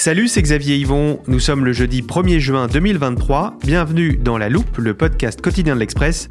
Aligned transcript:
Salut, 0.00 0.28
c'est 0.28 0.40
Xavier 0.40 0.78
Yvon. 0.78 1.20
Nous 1.26 1.40
sommes 1.40 1.62
le 1.62 1.74
jeudi 1.74 2.00
1er 2.00 2.38
juin 2.38 2.68
2023. 2.68 3.58
Bienvenue 3.60 4.16
dans 4.16 4.38
La 4.38 4.48
Loupe, 4.48 4.78
le 4.78 4.94
podcast 4.94 5.42
quotidien 5.42 5.74
de 5.74 5.80
l'Express. 5.80 6.30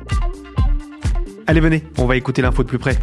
Allez, 1.45 1.59
venez, 1.59 1.84
on 2.00 2.08
va 2.08 2.16
écouter 2.16 2.42
l'info 2.42 2.64
de 2.64 2.68
plus 2.68 2.80
près. 2.80 2.98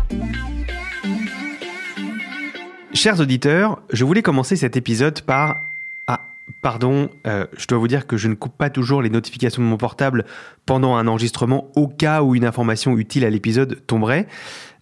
Chers 2.93 3.21
auditeurs, 3.21 3.81
je 3.93 4.05
voulais 4.05 4.23
commencer 4.23 4.57
cet 4.57 4.77
épisode 4.77 5.21
par... 5.21 5.63
Ah, 6.09 6.23
pardon, 6.63 7.11
euh, 7.29 7.47
je 7.57 7.69
dois 7.69 7.79
vous 7.79 7.87
dire 7.87 8.09
que 8.09 8.17
je 8.17 8.27
ne 8.27 8.35
coupe 8.35 8.59
pas 8.59 8.69
toujours 8.69 9.03
les 9.03 9.11
notifications 9.11 9.63
de 9.63 9.69
mon 9.69 9.77
portable 9.77 10.25
pendant 10.67 10.97
un 10.97 11.07
enregistrement 11.07 11.71
au 11.77 11.87
cas 11.87 12.23
où 12.23 12.35
une 12.35 12.45
information 12.45 12.99
utile 12.99 13.25
à 13.25 13.31
l'épisode 13.31 13.87
tomberait. 13.87 14.27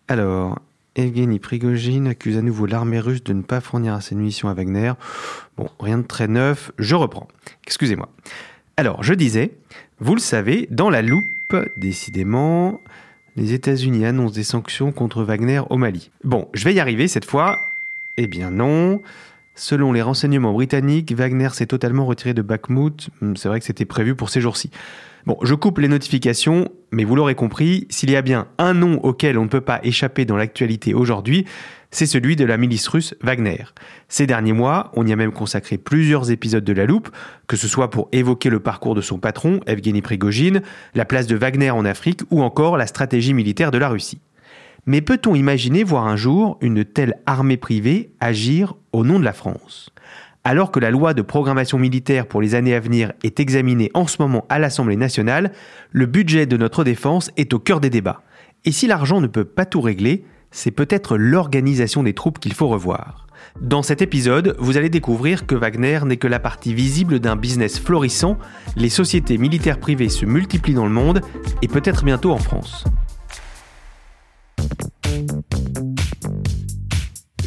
Alors, 0.09 0.59
Evgeny 0.97 1.39
Prigogine 1.39 2.07
accuse 2.07 2.37
à 2.37 2.43
nouveau 2.43 2.67
l'armée 2.67 3.01
russe 3.01 3.25
de 3.25 3.33
ne 3.33 3.43
pas 3.43 3.61
fournir 3.61 3.95
assez 3.95 4.15
de 4.15 4.21
munitions 4.21 4.49
à 4.49 4.55
Wagner. 4.55 4.93
Bon, 5.57 5.69
rien 5.81 5.99
de 5.99 6.07
très 6.07 6.29
neuf, 6.29 6.73
je 6.79 6.95
reprends. 6.95 7.29
Excusez-moi. 7.67 8.09
Alors, 8.77 9.03
je 9.03 9.15
disais, 9.15 9.53
vous 10.01 10.15
le 10.15 10.21
savez, 10.21 10.69
dans 10.71 10.91
la 10.91 11.03
loupe, 11.03 11.57
décidément, 11.77 12.81
les 13.37 13.53
États-Unis 13.53 14.07
annoncent 14.07 14.35
des 14.35 14.45
sanctions 14.45 14.93
contre 14.93 15.23
Wagner 15.23 15.63
au 15.71 15.77
Mali. 15.77 16.11
Bon, 16.23 16.49
je 16.55 16.65
vais 16.65 16.75
y 16.75 16.81
arriver 16.81 17.09
cette 17.09 17.25
fois. 17.25 17.59
Eh 18.17 18.27
bien 18.27 18.51
non. 18.51 19.03
Selon 19.57 19.93
les 19.93 20.03
renseignements 20.03 20.53
britanniques, 20.53 21.13
Wagner 21.13 21.49
s'est 21.53 21.67
totalement 21.67 22.07
retiré 22.07 22.35
de 22.35 22.43
Bakhmut. 22.43 23.11
Hmm, 23.21 23.35
c'est 23.37 23.49
vrai 23.49 23.61
que 23.61 23.67
c'était 23.67 23.85
prévu 23.85 24.15
pour 24.15 24.31
ces 24.31 24.41
jours-ci. 24.41 24.71
Bon, 25.27 25.39
je 25.43 25.55
coupe 25.55 25.79
les 25.79 25.89
notifications, 25.89 26.69
mais 26.93 27.05
vous 27.05 27.17
l'aurez 27.17 27.35
compris, 27.35 27.87
s'il 27.89 28.11
y 28.11 28.17
a 28.17 28.21
bien 28.21 28.47
un 28.59 28.75
nom 28.75 29.01
auquel 29.03 29.39
on 29.39 29.45
ne 29.45 29.49
peut 29.49 29.63
pas 29.63 29.81
échapper 29.83 30.27
dans 30.27 30.37
l'actualité 30.37 30.93
aujourd'hui, 30.93 31.47
c'est 31.91 32.05
celui 32.05 32.37
de 32.37 32.45
la 32.45 32.59
milice 32.59 32.87
russe 32.89 33.15
Wagner. 33.23 33.65
Ces 34.09 34.27
derniers 34.27 34.53
mois, 34.53 34.93
on 34.97 35.07
y 35.07 35.15
a 35.15 35.17
même 35.17 35.33
consacré 35.33 35.79
plusieurs 35.79 36.31
épisodes 36.31 36.65
de 36.65 36.73
La 36.75 36.85
Loupe, 36.85 37.09
que 37.47 37.57
ce 37.57 37.69
soit 37.69 37.89
pour 37.89 38.09
évoquer 38.13 38.51
le 38.51 38.61
parcours 38.61 38.95
de 38.95 39.01
son 39.01 39.19
patron, 39.19 39.61
Evgeny 39.67 40.03
Prigogine, 40.03 40.61
la 40.95 41.07
place 41.07 41.27
de 41.27 41.37
Wagner 41.37 41.71
en 41.71 41.87
Afrique 41.87 42.21
ou 42.31 42.43
encore 42.43 42.77
la 42.77 42.87
stratégie 42.87 43.33
militaire 43.33 43.71
de 43.71 43.79
la 43.79 43.89
Russie. 43.89 44.21
Mais 44.85 45.01
peut-on 45.01 45.35
imaginer 45.35 45.85
voir 45.85 46.07
un 46.07 46.17
jour 46.17 46.59
une 46.61 46.85
telle 46.85 47.15
armée 47.25 47.57
privée 47.57 48.11
agir 48.21 48.75
au 48.93 49.05
nom 49.05 49.19
de 49.19 49.25
la 49.25 49.33
France? 49.33 49.89
Alors 50.45 50.71
que 50.71 50.79
la 50.79 50.91
loi 50.91 51.15
de 51.15 51.23
programmation 51.23 51.79
militaire 51.79 52.27
pour 52.27 52.43
les 52.43 52.55
années 52.55 52.75
à 52.75 52.81
venir 52.81 53.13
est 53.23 53.41
examinée 53.41 53.91
en 53.95 54.07
ce 54.07 54.21
moment 54.21 54.45
à 54.51 54.59
l'Assemblée 54.59 54.97
nationale, 54.97 55.53
le 55.91 56.07
budget 56.07 56.47
de 56.47 56.57
notre 56.57 56.85
défense 56.85 57.31
est 57.37 57.55
au 57.55 57.59
cœur 57.59 57.81
des 57.81 57.91
débats. 57.91 58.23
Et 58.67 58.73
si 58.73 58.87
l'argent 58.87 59.21
ne 59.21 59.27
peut 59.27 59.45
pas 59.45 59.65
tout 59.65 59.81
régler, 59.81 60.25
c'est 60.51 60.71
peut-être 60.71 61.17
l'organisation 61.17 62.03
des 62.03 62.13
troupes 62.13 62.39
qu'il 62.39 62.55
faut 62.55 62.69
revoir. 62.69 63.27
Dans 63.61 63.83
cet 63.83 64.03
épisode, 64.03 64.57
vous 64.59 64.77
allez 64.77 64.89
découvrir 64.89 65.47
que 65.47 65.55
Wagner 65.55 66.01
n'est 66.05 66.17
que 66.17 66.29
la 66.29 66.39
partie 66.39 66.75
visible 66.75 67.21
d'un 67.21 67.37
business 67.37 67.79
florissant, 67.79 68.39
les 68.77 68.89
sociétés 68.89 69.39
militaires 69.39 69.81
privées 69.81 70.09
se 70.09 70.27
multiplient 70.27 70.75
dans 70.75 70.87
le 70.87 70.93
monde 70.93 71.21
et 71.63 71.69
peut-être 71.69 72.05
bientôt 72.05 72.33
en 72.33 72.39
France. 72.39 72.85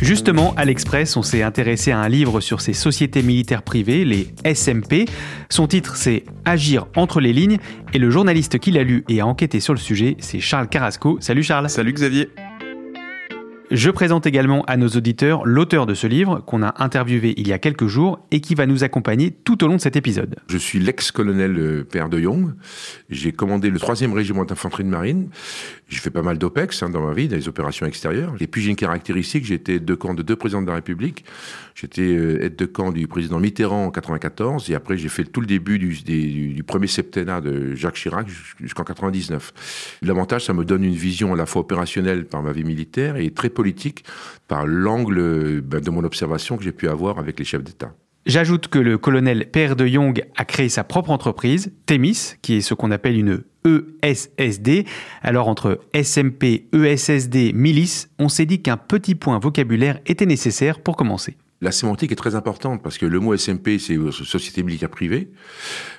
Justement, 0.01 0.53
à 0.55 0.65
l'Express, 0.65 1.17
on 1.17 1.23
s'est 1.23 1.41
intéressé 1.41 1.91
à 1.91 1.99
un 1.99 2.07
livre 2.07 2.39
sur 2.39 2.61
ces 2.61 2.73
sociétés 2.73 3.23
militaires 3.23 3.63
privées, 3.63 4.05
les 4.05 4.33
SMP. 4.53 5.05
Son 5.49 5.67
titre, 5.67 5.95
c'est 5.95 6.23
Agir 6.45 6.85
entre 6.95 7.19
les 7.19 7.33
lignes, 7.33 7.57
et 7.93 7.97
le 7.97 8.09
journaliste 8.09 8.59
qui 8.59 8.71
l'a 8.71 8.83
lu 8.83 9.03
et 9.09 9.21
a 9.21 9.27
enquêté 9.27 9.59
sur 9.59 9.73
le 9.73 9.79
sujet, 9.79 10.15
c'est 10.19 10.39
Charles 10.39 10.69
Carrasco. 10.69 11.17
Salut 11.19 11.43
Charles. 11.43 11.69
Salut 11.69 11.93
Xavier. 11.93 12.29
Je 13.69 13.89
présente 13.89 14.25
également 14.25 14.63
à 14.63 14.77
nos 14.77 14.87
auditeurs 14.87 15.45
l'auteur 15.45 15.85
de 15.85 15.93
ce 15.93 16.07
livre 16.07 16.39
qu'on 16.45 16.63
a 16.63 16.81
interviewé 16.81 17.33
il 17.35 17.49
y 17.49 17.51
a 17.51 17.59
quelques 17.59 17.87
jours 17.87 18.25
et 18.31 18.39
qui 18.39 18.55
va 18.55 18.65
nous 18.65 18.85
accompagner 18.85 19.31
tout 19.31 19.61
au 19.61 19.67
long 19.67 19.75
de 19.75 19.81
cet 19.81 19.97
épisode. 19.97 20.37
Je 20.47 20.57
suis 20.57 20.79
l'ex-colonel 20.79 21.57
euh, 21.59 21.83
Père 21.83 22.07
de 22.07 22.17
Jong. 22.17 22.53
J'ai 23.09 23.33
commandé 23.33 23.69
le 23.69 23.77
3e 23.77 24.13
régiment 24.13 24.45
d'infanterie 24.45 24.85
de 24.85 24.89
marine. 24.89 25.29
J'ai 25.89 25.99
fait 25.99 26.09
pas 26.09 26.21
mal 26.21 26.37
d'OPEX 26.37 26.81
hein, 26.81 26.89
dans 26.89 27.05
ma 27.05 27.13
vie, 27.13 27.27
dans 27.27 27.35
les 27.35 27.49
opérations 27.49 27.85
extérieures. 27.85 28.35
Et 28.39 28.47
puis 28.47 28.61
j'ai 28.61 28.69
une 28.69 28.77
caractéristique, 28.77 29.43
j'étais 29.43 29.79
de 29.79 29.95
camp 29.95 30.13
de 30.13 30.21
deux 30.21 30.37
présidents 30.37 30.61
de 30.61 30.67
la 30.67 30.75
République. 30.75 31.25
J'étais 31.75 32.01
euh, 32.01 32.45
aide 32.45 32.55
de 32.55 32.65
camp 32.65 32.93
du 32.93 33.05
président 33.07 33.39
Mitterrand 33.39 33.87
en 33.87 33.91
94 33.91 34.69
et 34.69 34.75
après 34.75 34.97
j'ai 34.97 35.09
fait 35.09 35.25
tout 35.25 35.41
le 35.41 35.47
début 35.47 35.77
du, 35.77 35.93
du, 36.03 36.63
premier 36.63 36.87
septennat 36.87 37.41
de 37.41 37.75
Jacques 37.75 37.95
Chirac 37.95 38.27
jusqu'en 38.61 38.85
99. 38.85 39.97
L'avantage, 40.03 40.45
ça 40.45 40.53
me 40.53 40.63
donne 40.63 40.85
une 40.85 40.95
vision 40.95 41.33
à 41.33 41.37
la 41.37 41.45
fois 41.45 41.61
opérationnelle 41.61 42.25
par 42.25 42.41
ma 42.41 42.53
vie 42.53 42.63
militaire 42.63 43.17
et 43.17 43.29
très 43.31 43.49
par 44.47 44.65
l'angle 44.65 45.61
ben, 45.61 45.81
de 45.81 45.89
mon 45.89 46.03
observation 46.03 46.57
que 46.57 46.63
j'ai 46.63 46.71
pu 46.71 46.87
avoir 46.87 47.19
avec 47.19 47.39
les 47.39 47.45
chefs 47.45 47.63
d'État. 47.63 47.93
J'ajoute 48.25 48.67
que 48.67 48.77
le 48.77 48.97
colonel 48.97 49.49
Père 49.49 49.77
de 49.77 49.87
Jong 49.87 50.21
a 50.35 50.43
créé 50.43 50.67
sa 50.67 50.83
propre 50.83 51.11
entreprise, 51.11 51.71
Témis, 51.85 52.33
qui 52.41 52.55
est 52.55 52.61
ce 52.61 52.73
qu'on 52.73 52.91
appelle 52.91 53.17
une 53.17 53.43
ESSD. 54.03 54.85
Alors 55.21 55.47
entre 55.47 55.79
SMP, 55.93 56.67
ESSD, 56.73 57.53
milice, 57.53 58.09
on 58.19 58.27
s'est 58.27 58.45
dit 58.45 58.61
qu'un 58.61 58.75
petit 58.75 59.15
point 59.15 59.39
vocabulaire 59.39 59.99
était 60.05 60.25
nécessaire 60.25 60.81
pour 60.81 60.97
commencer. 60.97 61.37
La 61.59 61.71
sémantique 61.71 62.11
est 62.11 62.15
très 62.15 62.35
importante 62.35 62.83
parce 62.83 62.97
que 62.97 63.05
le 63.05 63.19
mot 63.19 63.35
SMP, 63.35 63.79
c'est 63.79 63.97
Société 64.11 64.61
militaire 64.61 64.89
privée. 64.89 65.31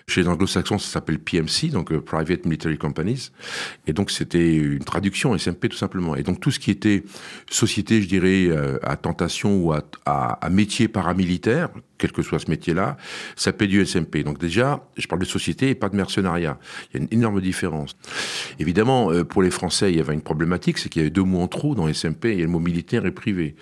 Chez 0.06 0.22
les 0.22 0.28
anglo-saxons, 0.28 0.78
ça 0.78 0.88
s'appelle 0.88 1.18
PMC, 1.18 1.70
donc 1.72 1.92
euh, 1.92 2.00
Private 2.00 2.44
Military 2.44 2.78
Companies. 2.78 3.30
Et 3.86 3.92
donc, 3.92 4.10
c'était 4.10 4.54
une 4.54 4.84
traduction 4.84 5.36
SMP 5.36 5.68
tout 5.68 5.76
simplement. 5.76 6.14
Et 6.14 6.22
donc, 6.22 6.40
tout 6.40 6.50
ce 6.52 6.60
qui 6.60 6.70
était 6.70 7.02
société, 7.50 8.00
je 8.00 8.08
dirais, 8.08 8.46
euh, 8.48 8.78
à 8.82 8.96
tentation 8.96 9.56
ou 9.56 9.72
à, 9.72 9.82
à, 10.06 10.44
à 10.44 10.50
métier 10.50 10.86
paramilitaire, 10.86 11.70
quel 11.98 12.12
que 12.12 12.22
soit 12.22 12.38
ce 12.38 12.50
métier-là, 12.50 12.96
ça 13.36 13.52
paie 13.52 13.66
du 13.66 13.84
SMP. 13.84 14.22
Donc 14.22 14.38
déjà, 14.38 14.88
je 14.96 15.06
parle 15.06 15.20
de 15.20 15.26
société 15.26 15.70
et 15.70 15.74
pas 15.74 15.88
de 15.88 15.96
mercenariat. 15.96 16.58
Il 16.92 16.96
y 16.96 17.00
a 17.00 17.02
une 17.04 17.18
énorme 17.18 17.40
différence. 17.40 17.96
Évidemment, 18.58 19.10
euh, 19.10 19.24
pour 19.24 19.42
les 19.42 19.50
Français, 19.50 19.92
il 19.92 19.98
y 19.98 20.00
avait 20.00 20.14
une 20.14 20.22
problématique, 20.22 20.78
c'est 20.78 20.88
qu'il 20.88 21.02
y 21.02 21.04
avait 21.04 21.10
deux 21.10 21.24
mots 21.24 21.42
en 21.42 21.48
trop 21.48 21.74
dans 21.74 21.92
SMP, 21.92 22.32
il 22.32 22.38
y 22.38 22.42
a 22.42 22.44
le 22.44 22.50
mot 22.50 22.60
militaire 22.60 23.04
et 23.06 23.10
privé. 23.10 23.56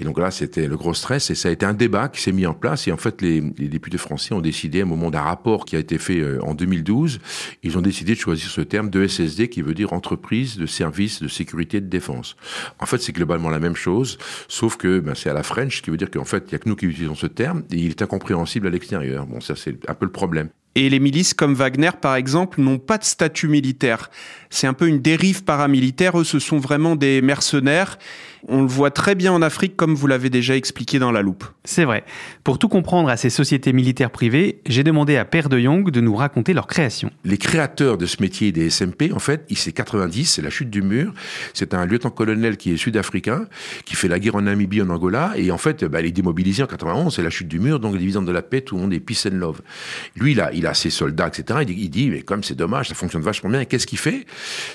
Et 0.00 0.04
donc 0.04 0.18
là, 0.18 0.30
c'était 0.30 0.66
le 0.66 0.76
gros 0.76 0.94
stress 0.94 1.30
et 1.30 1.34
ça 1.34 1.48
a 1.48 1.52
été 1.52 1.66
un 1.66 1.74
débat 1.74 2.08
qui 2.08 2.20
s'est 2.20 2.32
mis 2.32 2.46
en 2.46 2.54
place 2.54 2.88
et 2.88 2.92
en 2.92 2.96
fait, 2.96 3.22
les, 3.22 3.40
les 3.40 3.68
députés 3.68 3.98
français 3.98 4.34
ont 4.34 4.40
décidé, 4.40 4.82
au 4.82 4.86
moment 4.86 5.10
d'un 5.10 5.22
rapport 5.22 5.64
qui 5.64 5.76
a 5.76 5.78
été 5.78 5.98
fait 5.98 6.20
euh, 6.20 6.42
en 6.42 6.54
2012, 6.54 7.20
ils 7.62 7.78
ont 7.78 7.82
décidé 7.82 8.14
de 8.14 8.18
choisir 8.18 8.48
ce 8.48 8.60
terme 8.60 8.90
de 8.90 9.06
SSD 9.06 9.48
qui 9.48 9.62
veut 9.62 9.74
dire 9.74 9.92
entreprise 9.92 10.56
de 10.56 10.66
services 10.66 11.22
de 11.22 11.28
sécurité 11.28 11.78
et 11.78 11.80
de 11.80 11.88
défense. 11.88 12.36
En 12.78 12.86
fait, 12.86 12.98
c'est 12.98 13.12
globalement 13.12 13.50
la 13.50 13.58
même 13.58 13.76
chose, 13.76 14.18
sauf 14.48 14.76
que 14.76 15.00
ben, 15.00 15.14
c'est 15.14 15.30
à 15.30 15.34
la 15.34 15.42
French, 15.42 15.82
qui 15.82 15.90
veut 15.90 15.96
dire 15.96 16.10
qu'en 16.10 16.24
fait, 16.24 16.44
il 16.48 16.52
y 16.52 16.54
a 16.54 16.58
que 16.58 16.68
nous 16.68 16.76
qui 16.76 16.86
utilisons 16.86 17.14
ce 17.14 17.26
terme 17.26 17.62
il 17.74 17.90
est 17.90 18.02
incompréhensible 18.02 18.66
à 18.66 18.70
l'extérieur. 18.70 19.26
Bon, 19.26 19.40
ça 19.40 19.56
c'est 19.56 19.78
un 19.88 19.94
peu 19.94 20.06
le 20.06 20.12
problème. 20.12 20.48
Et 20.74 20.88
les 20.88 20.98
milices 20.98 21.34
comme 21.34 21.54
Wagner, 21.54 21.90
par 22.00 22.16
exemple, 22.16 22.60
n'ont 22.60 22.78
pas 22.78 22.98
de 22.98 23.04
statut 23.04 23.48
militaire. 23.48 24.10
C'est 24.50 24.66
un 24.66 24.72
peu 24.72 24.88
une 24.88 25.00
dérive 25.00 25.44
paramilitaire. 25.44 26.18
Eux, 26.18 26.24
ce 26.24 26.38
sont 26.38 26.58
vraiment 26.58 26.96
des 26.96 27.22
mercenaires 27.22 27.98
on 28.48 28.62
le 28.62 28.68
voit 28.68 28.90
très 28.90 29.14
bien 29.14 29.32
en 29.32 29.42
Afrique, 29.42 29.76
comme 29.76 29.94
vous 29.94 30.06
l'avez 30.06 30.30
déjà 30.30 30.56
expliqué 30.56 30.98
dans 30.98 31.12
la 31.12 31.22
loupe. 31.22 31.44
C'est 31.64 31.84
vrai. 31.84 32.04
Pour 32.42 32.58
tout 32.58 32.68
comprendre 32.68 33.08
à 33.08 33.16
ces 33.16 33.30
sociétés 33.30 33.72
militaires 33.72 34.10
privées, 34.10 34.60
j'ai 34.66 34.82
demandé 34.82 35.16
à 35.16 35.24
Père 35.24 35.48
de 35.48 35.58
Jong 35.58 35.90
de 35.90 36.00
nous 36.00 36.14
raconter 36.14 36.52
leur 36.52 36.66
création. 36.66 37.10
Les 37.24 37.38
créateurs 37.38 37.96
de 37.96 38.06
ce 38.06 38.20
métier 38.20 38.52
des 38.52 38.68
SMP, 38.70 39.12
en 39.14 39.18
fait, 39.18 39.46
c'est 39.54 39.72
90, 39.72 40.24
c'est 40.26 40.42
la 40.42 40.50
chute 40.50 40.70
du 40.70 40.82
mur. 40.82 41.14
C'est 41.54 41.74
un 41.74 41.86
lieutenant-colonel 41.86 42.56
qui 42.56 42.72
est 42.72 42.76
sud-africain, 42.76 43.46
qui 43.84 43.96
fait 43.96 44.08
la 44.08 44.18
guerre 44.18 44.36
en 44.36 44.42
Namibie, 44.42 44.82
en 44.82 44.90
Angola, 44.90 45.32
et 45.36 45.50
en 45.50 45.58
fait, 45.58 45.84
bah, 45.84 46.00
il 46.00 46.06
est 46.06 46.12
démobilisé 46.12 46.62
en 46.62 46.66
91, 46.66 47.14
c'est 47.14 47.22
la 47.22 47.30
chute 47.30 47.48
du 47.48 47.60
mur, 47.60 47.80
donc 47.80 47.96
division 47.96 48.22
de 48.22 48.32
la 48.32 48.42
paix, 48.42 48.60
tout 48.60 48.76
le 48.76 48.82
monde 48.82 48.92
est 48.92 49.00
peace 49.00 49.26
and 49.26 49.36
love. 49.36 49.62
Lui, 50.16 50.32
il 50.32 50.40
a, 50.40 50.63
il 50.64 50.66
a 50.66 50.74
ses 50.74 50.90
soldats, 50.90 51.28
etc. 51.28 51.60
Il 51.68 51.90
dit, 51.90 52.04
il 52.04 52.10
mais 52.10 52.22
comme 52.22 52.42
c'est 52.42 52.54
dommage, 52.54 52.88
ça 52.88 52.94
fonctionne 52.94 53.22
vachement 53.22 53.50
bien. 53.50 53.64
Qu'est-ce 53.66 53.86
qu'il 53.86 53.98
fait? 53.98 54.24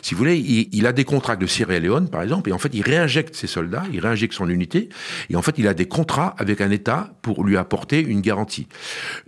Si 0.04 0.14
vous 0.14 0.20
voulez, 0.20 0.38
il, 0.38 0.86
a 0.86 0.94
des 0.94 1.04
contrats 1.04 1.36
de 1.36 1.48
Sierra 1.48 1.80
Leone, 1.80 2.10
par 2.10 2.22
exemple, 2.22 2.50
et 2.50 2.54
en 2.54 2.60
fait, 2.60 2.70
il 2.74 2.84
réinjecte 2.84 3.36
ses 3.36 3.48
soldats, 3.48 3.84
il 3.92 4.00
réinjecte 4.00 4.34
son 4.34 4.48
unité, 4.50 4.90
et 5.30 5.36
en 5.36 5.42
fait, 5.42 5.56
il 5.58 5.68
a 5.68 5.74
des 5.74 5.88
contrats 5.88 6.36
avec 6.38 6.62
un 6.62 6.70
État 6.70 7.12
pour 7.24 7.44
lui 7.44 7.58
apporter 7.58 8.02
une 8.02 8.22
garantie, 8.22 8.68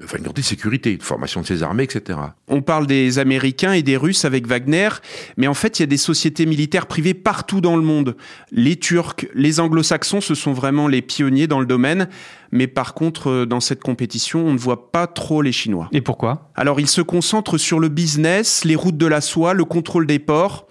enfin 0.03 0.17
une 0.17 0.23
garantie 0.23 0.41
de 0.41 0.45
sécurité, 0.45 0.95
de 0.95 1.03
formation 1.03 1.41
de 1.41 1.47
ses 1.47 1.63
armées, 1.63 1.83
etc. 1.83 2.19
On 2.47 2.61
parle 2.61 2.85
des 2.85 3.17
Américains 3.17 3.73
et 3.73 3.81
des 3.81 3.97
Russes 3.97 4.25
avec 4.25 4.45
Wagner, 4.45 4.89
mais 5.37 5.47
en 5.47 5.55
fait, 5.55 5.79
il 5.79 5.81
y 5.81 5.83
a 5.83 5.87
des 5.87 5.97
sociétés 5.97 6.45
militaires 6.45 6.85
privées 6.85 7.15
partout 7.15 7.61
dans 7.61 7.75
le 7.75 7.81
monde. 7.81 8.15
Les 8.51 8.75
Turcs, 8.75 9.25
les 9.33 9.59
Anglo-Saxons, 9.59 10.21
ce 10.21 10.35
sont 10.35 10.53
vraiment 10.53 10.87
les 10.87 11.01
pionniers 11.01 11.47
dans 11.47 11.59
le 11.59 11.65
domaine. 11.65 12.07
Mais 12.51 12.67
par 12.67 12.93
contre, 12.93 13.29
euh, 13.29 13.45
dans 13.45 13.59
cette 13.59 13.81
compétition, 13.81 14.45
on 14.45 14.53
ne 14.53 14.57
voit 14.57 14.91
pas 14.91 15.07
trop 15.07 15.41
les 15.41 15.51
Chinois. 15.51 15.89
Et 15.91 16.01
pourquoi? 16.01 16.51
Alors, 16.55 16.79
ils 16.79 16.87
se 16.87 17.01
concentrent 17.01 17.57
sur 17.57 17.79
le 17.79 17.89
business, 17.89 18.65
les 18.65 18.75
routes 18.75 18.97
de 18.97 19.05
la 19.05 19.21
soie, 19.21 19.53
le 19.53 19.65
contrôle 19.65 20.05
des 20.05 20.19
ports. 20.19 20.67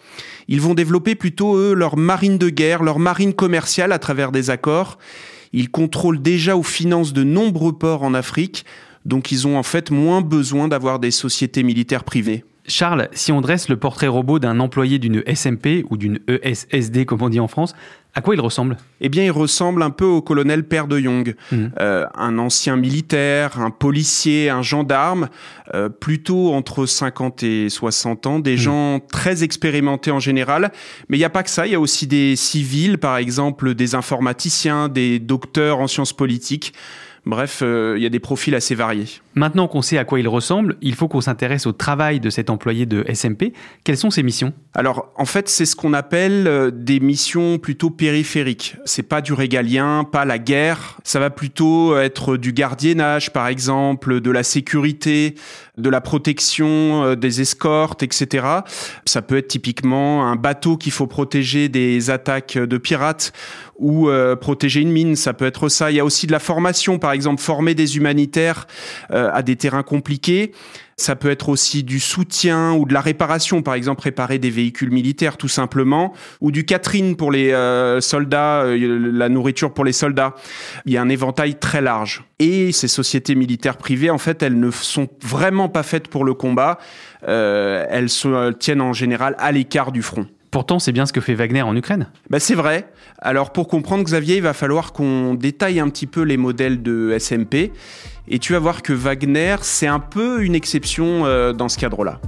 Ils 0.48 0.60
vont 0.60 0.74
développer 0.74 1.14
plutôt, 1.14 1.56
eux, 1.56 1.74
leur 1.74 1.96
marine 1.96 2.38
de 2.38 2.50
guerre, 2.50 2.82
leur 2.82 2.98
marine 2.98 3.32
commerciale 3.32 3.92
à 3.92 3.98
travers 3.98 4.32
des 4.32 4.50
accords. 4.50 4.98
Ils 5.52 5.70
contrôlent 5.70 6.20
déjà 6.20 6.56
ou 6.56 6.62
financent 6.62 7.12
de 7.12 7.24
nombreux 7.24 7.76
ports 7.76 8.02
en 8.02 8.14
Afrique. 8.14 8.64
Donc, 9.06 9.32
ils 9.32 9.46
ont 9.46 9.56
en 9.56 9.62
fait 9.62 9.90
moins 9.90 10.20
besoin 10.20 10.68
d'avoir 10.68 10.98
des 10.98 11.10
sociétés 11.10 11.62
militaires 11.62 12.04
privées. 12.04 12.44
Charles, 12.66 13.08
si 13.12 13.32
on 13.32 13.40
dresse 13.40 13.68
le 13.68 13.76
portrait 13.76 14.06
robot 14.06 14.38
d'un 14.38 14.60
employé 14.60 14.98
d'une 14.98 15.22
SMP 15.34 15.84
ou 15.90 15.96
d'une 15.96 16.20
ESSD, 16.28 17.04
comme 17.06 17.22
on 17.22 17.28
dit 17.28 17.40
en 17.40 17.48
France, 17.48 17.74
à 18.14 18.20
quoi 18.22 18.34
il 18.34 18.40
ressemble? 18.40 18.76
Eh 19.00 19.08
bien, 19.08 19.24
il 19.24 19.30
ressemble 19.30 19.82
un 19.82 19.90
peu 19.90 20.04
au 20.04 20.20
colonel 20.20 20.64
Père 20.64 20.88
de 20.88 20.98
Young, 20.98 21.36
Mhm. 21.52 21.72
Euh, 21.80 22.06
un 22.14 22.38
ancien 22.38 22.76
militaire, 22.76 23.60
un 23.60 23.70
policier, 23.70 24.50
un 24.50 24.62
gendarme, 24.62 25.28
euh, 25.74 25.88
plutôt 25.88 26.52
entre 26.52 26.86
50 26.86 27.42
et 27.44 27.68
60 27.68 28.26
ans, 28.26 28.40
des 28.40 28.56
gens 28.56 29.00
très 29.00 29.44
expérimentés 29.44 30.10
en 30.10 30.18
général. 30.18 30.72
Mais 31.08 31.16
il 31.16 31.20
n'y 31.20 31.24
a 31.24 31.30
pas 31.30 31.44
que 31.44 31.50
ça, 31.50 31.66
il 31.66 31.72
y 31.72 31.76
a 31.76 31.80
aussi 31.80 32.06
des 32.08 32.34
civils, 32.36 32.98
par 32.98 33.16
exemple 33.16 33.74
des 33.74 33.94
informaticiens, 33.94 34.88
des 34.88 35.18
docteurs 35.20 35.78
en 35.78 35.86
sciences 35.86 36.12
politiques. 36.12 36.72
Bref, 37.26 37.60
euh, 37.62 37.94
il 37.96 38.02
y 38.02 38.06
a 38.06 38.08
des 38.08 38.18
profils 38.18 38.54
assez 38.54 38.74
variés. 38.74 39.06
Maintenant 39.34 39.68
qu'on 39.68 39.82
sait 39.82 39.98
à 39.98 40.04
quoi 40.04 40.18
il 40.20 40.28
ressemble, 40.28 40.76
il 40.80 40.94
faut 40.94 41.06
qu'on 41.06 41.20
s'intéresse 41.20 41.66
au 41.66 41.72
travail 41.72 42.18
de 42.18 42.30
cet 42.30 42.48
employé 42.48 42.86
de 42.86 43.04
SMP. 43.12 43.52
Quelles 43.84 43.98
sont 43.98 44.10
ses 44.10 44.22
missions? 44.22 44.52
Alors, 44.74 45.12
en 45.16 45.26
fait, 45.26 45.48
c'est 45.48 45.66
ce 45.66 45.76
qu'on 45.76 45.92
appelle 45.92 46.46
euh, 46.46 46.70
des 46.70 46.98
missions 46.98 47.58
plutôt 47.58 47.90
périphériques. 47.90 48.76
C'est 48.84 49.02
pas 49.02 49.20
du 49.20 49.32
régalien, 49.32 50.04
pas 50.04 50.24
la 50.24 50.38
guerre. 50.38 50.98
Ça 51.04 51.20
va 51.20 51.30
plutôt 51.30 51.96
être 51.98 52.36
du 52.36 52.52
gardiennage, 52.52 53.32
par 53.32 53.48
exemple, 53.48 54.20
de 54.20 54.30
la 54.30 54.42
sécurité, 54.42 55.34
de 55.80 55.90
la 55.90 56.00
protection, 56.00 57.04
euh, 57.04 57.16
des 57.16 57.40
escortes, 57.40 58.02
etc. 58.02 58.46
Ça 59.04 59.22
peut 59.22 59.36
être 59.36 59.48
typiquement 59.48 60.26
un 60.26 60.36
bateau 60.36 60.76
qu'il 60.76 60.92
faut 60.92 61.06
protéger 61.06 61.68
des 61.68 62.10
attaques 62.10 62.56
de 62.56 62.78
pirates 62.78 63.32
ou 63.80 64.08
euh, 64.08 64.36
protéger 64.36 64.80
une 64.80 64.92
mine. 64.92 65.16
Ça 65.16 65.32
peut 65.32 65.46
être 65.46 65.68
ça. 65.68 65.90
Il 65.90 65.96
y 65.96 66.00
a 66.00 66.04
aussi 66.04 66.28
de 66.28 66.32
la 66.32 66.38
formation, 66.38 66.98
par 66.98 67.12
exemple, 67.12 67.42
former 67.42 67.74
des 67.74 67.96
humanitaires 67.96 68.68
euh, 69.10 69.30
à 69.32 69.42
des 69.42 69.56
terrains 69.56 69.82
compliqués. 69.82 70.52
Ça 71.00 71.16
peut 71.16 71.30
être 71.30 71.48
aussi 71.48 71.82
du 71.82 71.98
soutien 71.98 72.74
ou 72.74 72.84
de 72.84 72.92
la 72.92 73.00
réparation, 73.00 73.62
par 73.62 73.72
exemple 73.72 74.02
réparer 74.02 74.38
des 74.38 74.50
véhicules 74.50 74.90
militaires 74.90 75.38
tout 75.38 75.48
simplement, 75.48 76.12
ou 76.42 76.52
du 76.52 76.66
catering 76.66 77.16
pour 77.16 77.32
les 77.32 77.52
euh, 77.52 78.02
soldats, 78.02 78.64
euh, 78.64 79.10
la 79.10 79.30
nourriture 79.30 79.72
pour 79.72 79.86
les 79.86 79.94
soldats. 79.94 80.34
Il 80.84 80.92
y 80.92 80.98
a 80.98 81.02
un 81.02 81.08
éventail 81.08 81.58
très 81.58 81.80
large. 81.80 82.24
Et 82.38 82.70
ces 82.72 82.86
sociétés 82.86 83.34
militaires 83.34 83.78
privées, 83.78 84.10
en 84.10 84.18
fait, 84.18 84.42
elles 84.42 84.60
ne 84.60 84.70
sont 84.70 85.08
vraiment 85.22 85.70
pas 85.70 85.84
faites 85.84 86.08
pour 86.08 86.22
le 86.22 86.34
combat. 86.34 86.78
Euh, 87.26 87.86
elles 87.88 88.10
se 88.10 88.52
tiennent 88.52 88.82
en 88.82 88.92
général 88.92 89.36
à 89.38 89.52
l'écart 89.52 89.92
du 89.92 90.02
front. 90.02 90.26
Pourtant, 90.50 90.80
c'est 90.80 90.92
bien 90.92 91.06
ce 91.06 91.12
que 91.12 91.20
fait 91.20 91.34
Wagner 91.34 91.62
en 91.62 91.76
Ukraine. 91.76 92.08
Bah, 92.28 92.40
c'est 92.40 92.56
vrai. 92.56 92.90
Alors 93.18 93.52
pour 93.52 93.68
comprendre 93.68 94.02
Xavier, 94.02 94.36
il 94.36 94.42
va 94.42 94.52
falloir 94.52 94.92
qu'on 94.92 95.34
détaille 95.34 95.78
un 95.78 95.88
petit 95.88 96.06
peu 96.06 96.22
les 96.22 96.36
modèles 96.36 96.82
de 96.82 97.16
SMP. 97.18 97.72
Et 98.28 98.38
tu 98.38 98.52
vas 98.52 98.58
voir 98.58 98.82
que 98.82 98.92
Wagner, 98.92 99.56
c'est 99.62 99.86
un 99.86 100.00
peu 100.00 100.42
une 100.42 100.54
exception 100.54 101.26
euh, 101.26 101.52
dans 101.52 101.68
ce 101.68 101.78
cadre-là. 101.78 102.20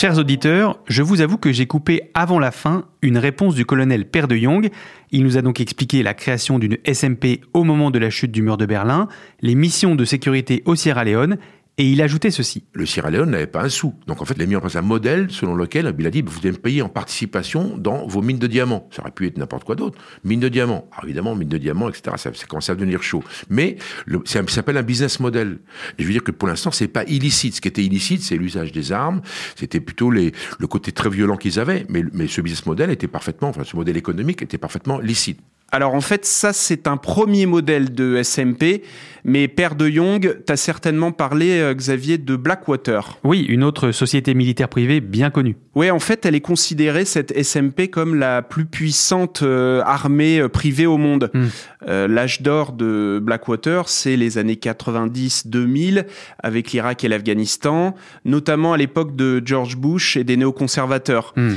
Chers 0.00 0.16
auditeurs, 0.16 0.78
je 0.86 1.02
vous 1.02 1.20
avoue 1.20 1.36
que 1.36 1.52
j'ai 1.52 1.66
coupé 1.66 2.04
avant 2.14 2.38
la 2.38 2.52
fin 2.52 2.86
une 3.02 3.18
réponse 3.18 3.54
du 3.54 3.66
colonel 3.66 4.06
Père 4.06 4.28
de 4.28 4.34
Jong. 4.34 4.70
Il 5.10 5.24
nous 5.24 5.36
a 5.36 5.42
donc 5.42 5.60
expliqué 5.60 6.02
la 6.02 6.14
création 6.14 6.58
d'une 6.58 6.78
SMP 6.90 7.42
au 7.52 7.64
moment 7.64 7.90
de 7.90 7.98
la 7.98 8.08
chute 8.08 8.32
du 8.32 8.40
mur 8.40 8.56
de 8.56 8.64
Berlin, 8.64 9.08
les 9.42 9.54
missions 9.54 9.96
de 9.96 10.06
sécurité 10.06 10.62
au 10.64 10.74
Sierra 10.74 11.04
Leone, 11.04 11.36
et 11.80 11.84
il 11.84 12.02
ajoutait 12.02 12.30
ceci. 12.30 12.64
Le 12.74 12.84
Sierra 12.84 13.08
Leone 13.08 13.30
n'avait 13.30 13.46
pas 13.46 13.62
un 13.62 13.70
sou. 13.70 13.94
Donc 14.06 14.20
en 14.20 14.26
fait, 14.26 14.34
il 14.36 14.42
a 14.42 14.46
mis 14.46 14.54
en 14.54 14.60
place 14.60 14.76
un 14.76 14.82
modèle 14.82 15.30
selon 15.30 15.54
lequel 15.54 15.94
il 15.98 16.06
a 16.06 16.10
dit 16.10 16.20
vous 16.20 16.38
allez 16.40 16.52
me 16.52 16.58
payer 16.58 16.82
en 16.82 16.90
participation 16.90 17.74
dans 17.78 18.06
vos 18.06 18.20
mines 18.20 18.38
de 18.38 18.46
diamants. 18.46 18.86
Ça 18.90 19.00
aurait 19.00 19.12
pu 19.12 19.26
être 19.26 19.38
n'importe 19.38 19.64
quoi 19.64 19.76
d'autre. 19.76 19.98
Mines 20.22 20.40
de 20.40 20.50
diamants. 20.50 20.86
Alors 20.92 21.04
évidemment, 21.04 21.34
mines 21.34 21.48
de 21.48 21.56
diamants, 21.56 21.88
etc. 21.88 22.16
Ça, 22.18 22.34
ça 22.34 22.44
commence 22.44 22.68
à 22.68 22.74
devenir 22.74 23.02
chaud. 23.02 23.24
Mais 23.48 23.78
ça 24.26 24.46
s'appelle 24.46 24.76
un 24.76 24.82
business 24.82 25.20
model. 25.20 25.58
Et 25.96 26.02
je 26.02 26.06
veux 26.06 26.12
dire 26.12 26.22
que 26.22 26.32
pour 26.32 26.48
l'instant, 26.48 26.70
c'est 26.70 26.86
pas 26.86 27.04
illicite. 27.04 27.54
Ce 27.54 27.62
qui 27.62 27.68
était 27.68 27.82
illicite, 27.82 28.22
c'est 28.22 28.36
l'usage 28.36 28.72
des 28.72 28.92
armes. 28.92 29.22
C'était 29.56 29.80
plutôt 29.80 30.10
le 30.10 30.32
côté 30.68 30.92
très 30.92 31.08
violent 31.08 31.38
qu'ils 31.38 31.58
avaient. 31.58 31.86
Mais 31.88 32.28
ce 32.28 32.42
business 32.42 32.66
model 32.66 32.90
était 32.90 33.08
parfaitement, 33.08 33.48
enfin 33.48 33.64
ce 33.64 33.74
modèle 33.74 33.96
économique 33.96 34.42
était 34.42 34.58
parfaitement 34.58 34.98
licite. 34.98 35.40
Alors 35.72 35.94
en 35.94 36.00
fait, 36.00 36.24
ça 36.24 36.52
c'est 36.52 36.86
un 36.86 36.96
premier 36.96 37.46
modèle 37.46 37.94
de 37.94 38.22
SMP, 38.22 38.82
mais 39.24 39.48
Père 39.48 39.74
de 39.74 39.88
Jong, 39.88 40.38
t'as 40.44 40.56
certainement 40.56 41.12
parlé, 41.12 41.60
euh, 41.60 41.74
Xavier, 41.74 42.18
de 42.18 42.36
Blackwater. 42.36 43.18
Oui, 43.24 43.44
une 43.48 43.62
autre 43.62 43.92
société 43.92 44.34
militaire 44.34 44.68
privée 44.68 45.00
bien 45.00 45.30
connue. 45.30 45.56
Oui, 45.76 45.90
en 45.90 46.00
fait, 46.00 46.26
elle 46.26 46.34
est 46.34 46.40
considérée, 46.40 47.04
cette 47.04 47.32
SMP, 47.40 47.88
comme 47.88 48.16
la 48.16 48.42
plus 48.42 48.64
puissante 48.64 49.42
euh, 49.42 49.82
armée 49.84 50.40
euh, 50.40 50.48
privée 50.48 50.86
au 50.86 50.96
monde. 50.96 51.30
Hmm. 51.32 51.46
Euh, 51.88 52.08
L'âge 52.08 52.42
d'or 52.42 52.72
de 52.72 53.20
Blackwater, 53.22 53.88
c'est 53.88 54.16
les 54.16 54.36
années 54.36 54.56
90-2000, 54.60 56.06
avec 56.40 56.72
l'Irak 56.72 57.04
et 57.04 57.08
l'Afghanistan, 57.08 57.94
notamment 58.24 58.72
à 58.72 58.76
l'époque 58.76 59.14
de 59.14 59.40
George 59.44 59.76
Bush 59.76 60.16
et 60.16 60.24
des 60.24 60.36
néoconservateurs. 60.36 61.32
Hmm. 61.36 61.54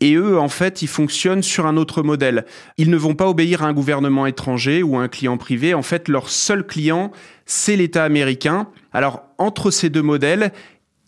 Et 0.00 0.14
eux, 0.14 0.38
en 0.38 0.48
fait, 0.48 0.82
ils 0.82 0.88
fonctionnent 0.88 1.42
sur 1.42 1.66
un 1.66 1.76
autre 1.76 2.02
modèle. 2.02 2.44
Ils 2.76 2.90
ne 2.90 2.96
vont 2.96 3.14
pas 3.14 3.28
obéir 3.28 3.62
à 3.62 3.66
un 3.66 3.72
gouvernement 3.72 4.26
étranger 4.26 4.82
ou 4.82 4.96
à 4.96 5.02
un 5.02 5.08
client 5.08 5.36
privé. 5.36 5.74
En 5.74 5.82
fait, 5.82 6.08
leur 6.08 6.30
seul 6.30 6.66
client, 6.66 7.10
c'est 7.46 7.76
l'État 7.76 8.04
américain. 8.04 8.68
Alors, 8.92 9.22
entre 9.38 9.70
ces 9.70 9.90
deux 9.90 10.02
modèles, 10.02 10.52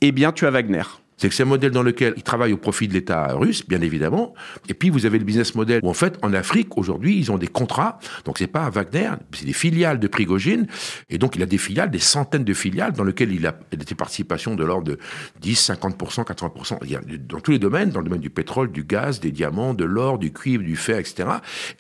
eh 0.01 0.13
bien, 0.13 0.33
tu 0.33 0.47
as 0.47 0.51
Wagner. 0.51 0.83
C'est 1.21 1.29
que 1.29 1.35
c'est 1.35 1.43
un 1.43 1.47
modèle 1.47 1.71
dans 1.71 1.83
lequel 1.83 2.15
ils 2.17 2.23
travaillent 2.23 2.55
au 2.55 2.57
profit 2.57 2.89
de 2.89 2.95
l'État 2.95 3.35
russe, 3.35 3.67
bien 3.69 3.83
évidemment. 3.83 4.33
Et 4.69 4.75
puis 4.75 4.89
vous 4.89 5.05
avez 5.05 5.19
le 5.19 5.25
business 5.25 5.55
model 5.55 5.81
où 5.83 5.91
en 5.91 5.95
fait 5.95 6.19
en 6.23 6.33
Afrique 6.33 6.79
aujourd'hui 6.79 7.19
ils 7.19 7.31
ont 7.31 7.37
des 7.37 7.47
contrats. 7.47 7.99
Donc 8.25 8.39
c'est 8.39 8.47
pas 8.47 8.71
Wagner, 8.71 9.11
c'est 9.33 9.45
des 9.45 9.53
filiales 9.53 10.01
de 10.01 10.09
Prigogine. 10.09 10.67
Et 11.11 11.19
donc 11.19 11.37
il 11.37 11.43
a 11.43 11.47
des 11.47 11.59
filiales, 11.59 11.91
des 11.91 11.99
centaines 11.99 12.45
de 12.45 12.55
filiales 12.55 12.95
dans 12.95 13.05
lesquelles 13.05 13.33
il 13.33 13.47
a 13.47 13.55
des 13.71 13.95
participations 13.95 14.55
de 14.55 14.65
l'ordre 14.65 14.85
de 14.85 14.99
10, 15.43 15.73
50%, 15.73 16.25
80%. 16.25 16.79
Il 16.85 16.91
y 16.91 16.97
a 16.97 17.01
dans 17.29 17.41
tous 17.41 17.51
les 17.51 17.59
domaines, 17.59 17.91
dans 17.91 18.01
le 18.01 18.07
domaine 18.07 18.23
du 18.23 18.31
pétrole, 18.31 18.73
du 18.73 18.85
gaz, 18.85 19.21
des 19.21 19.31
diamants, 19.31 19.75
de 19.75 19.85
l'or, 19.85 20.19
du 20.19 20.33
cuivre, 20.33 20.65
du 20.65 20.77
fer, 20.77 20.99
etc. 20.99 21.29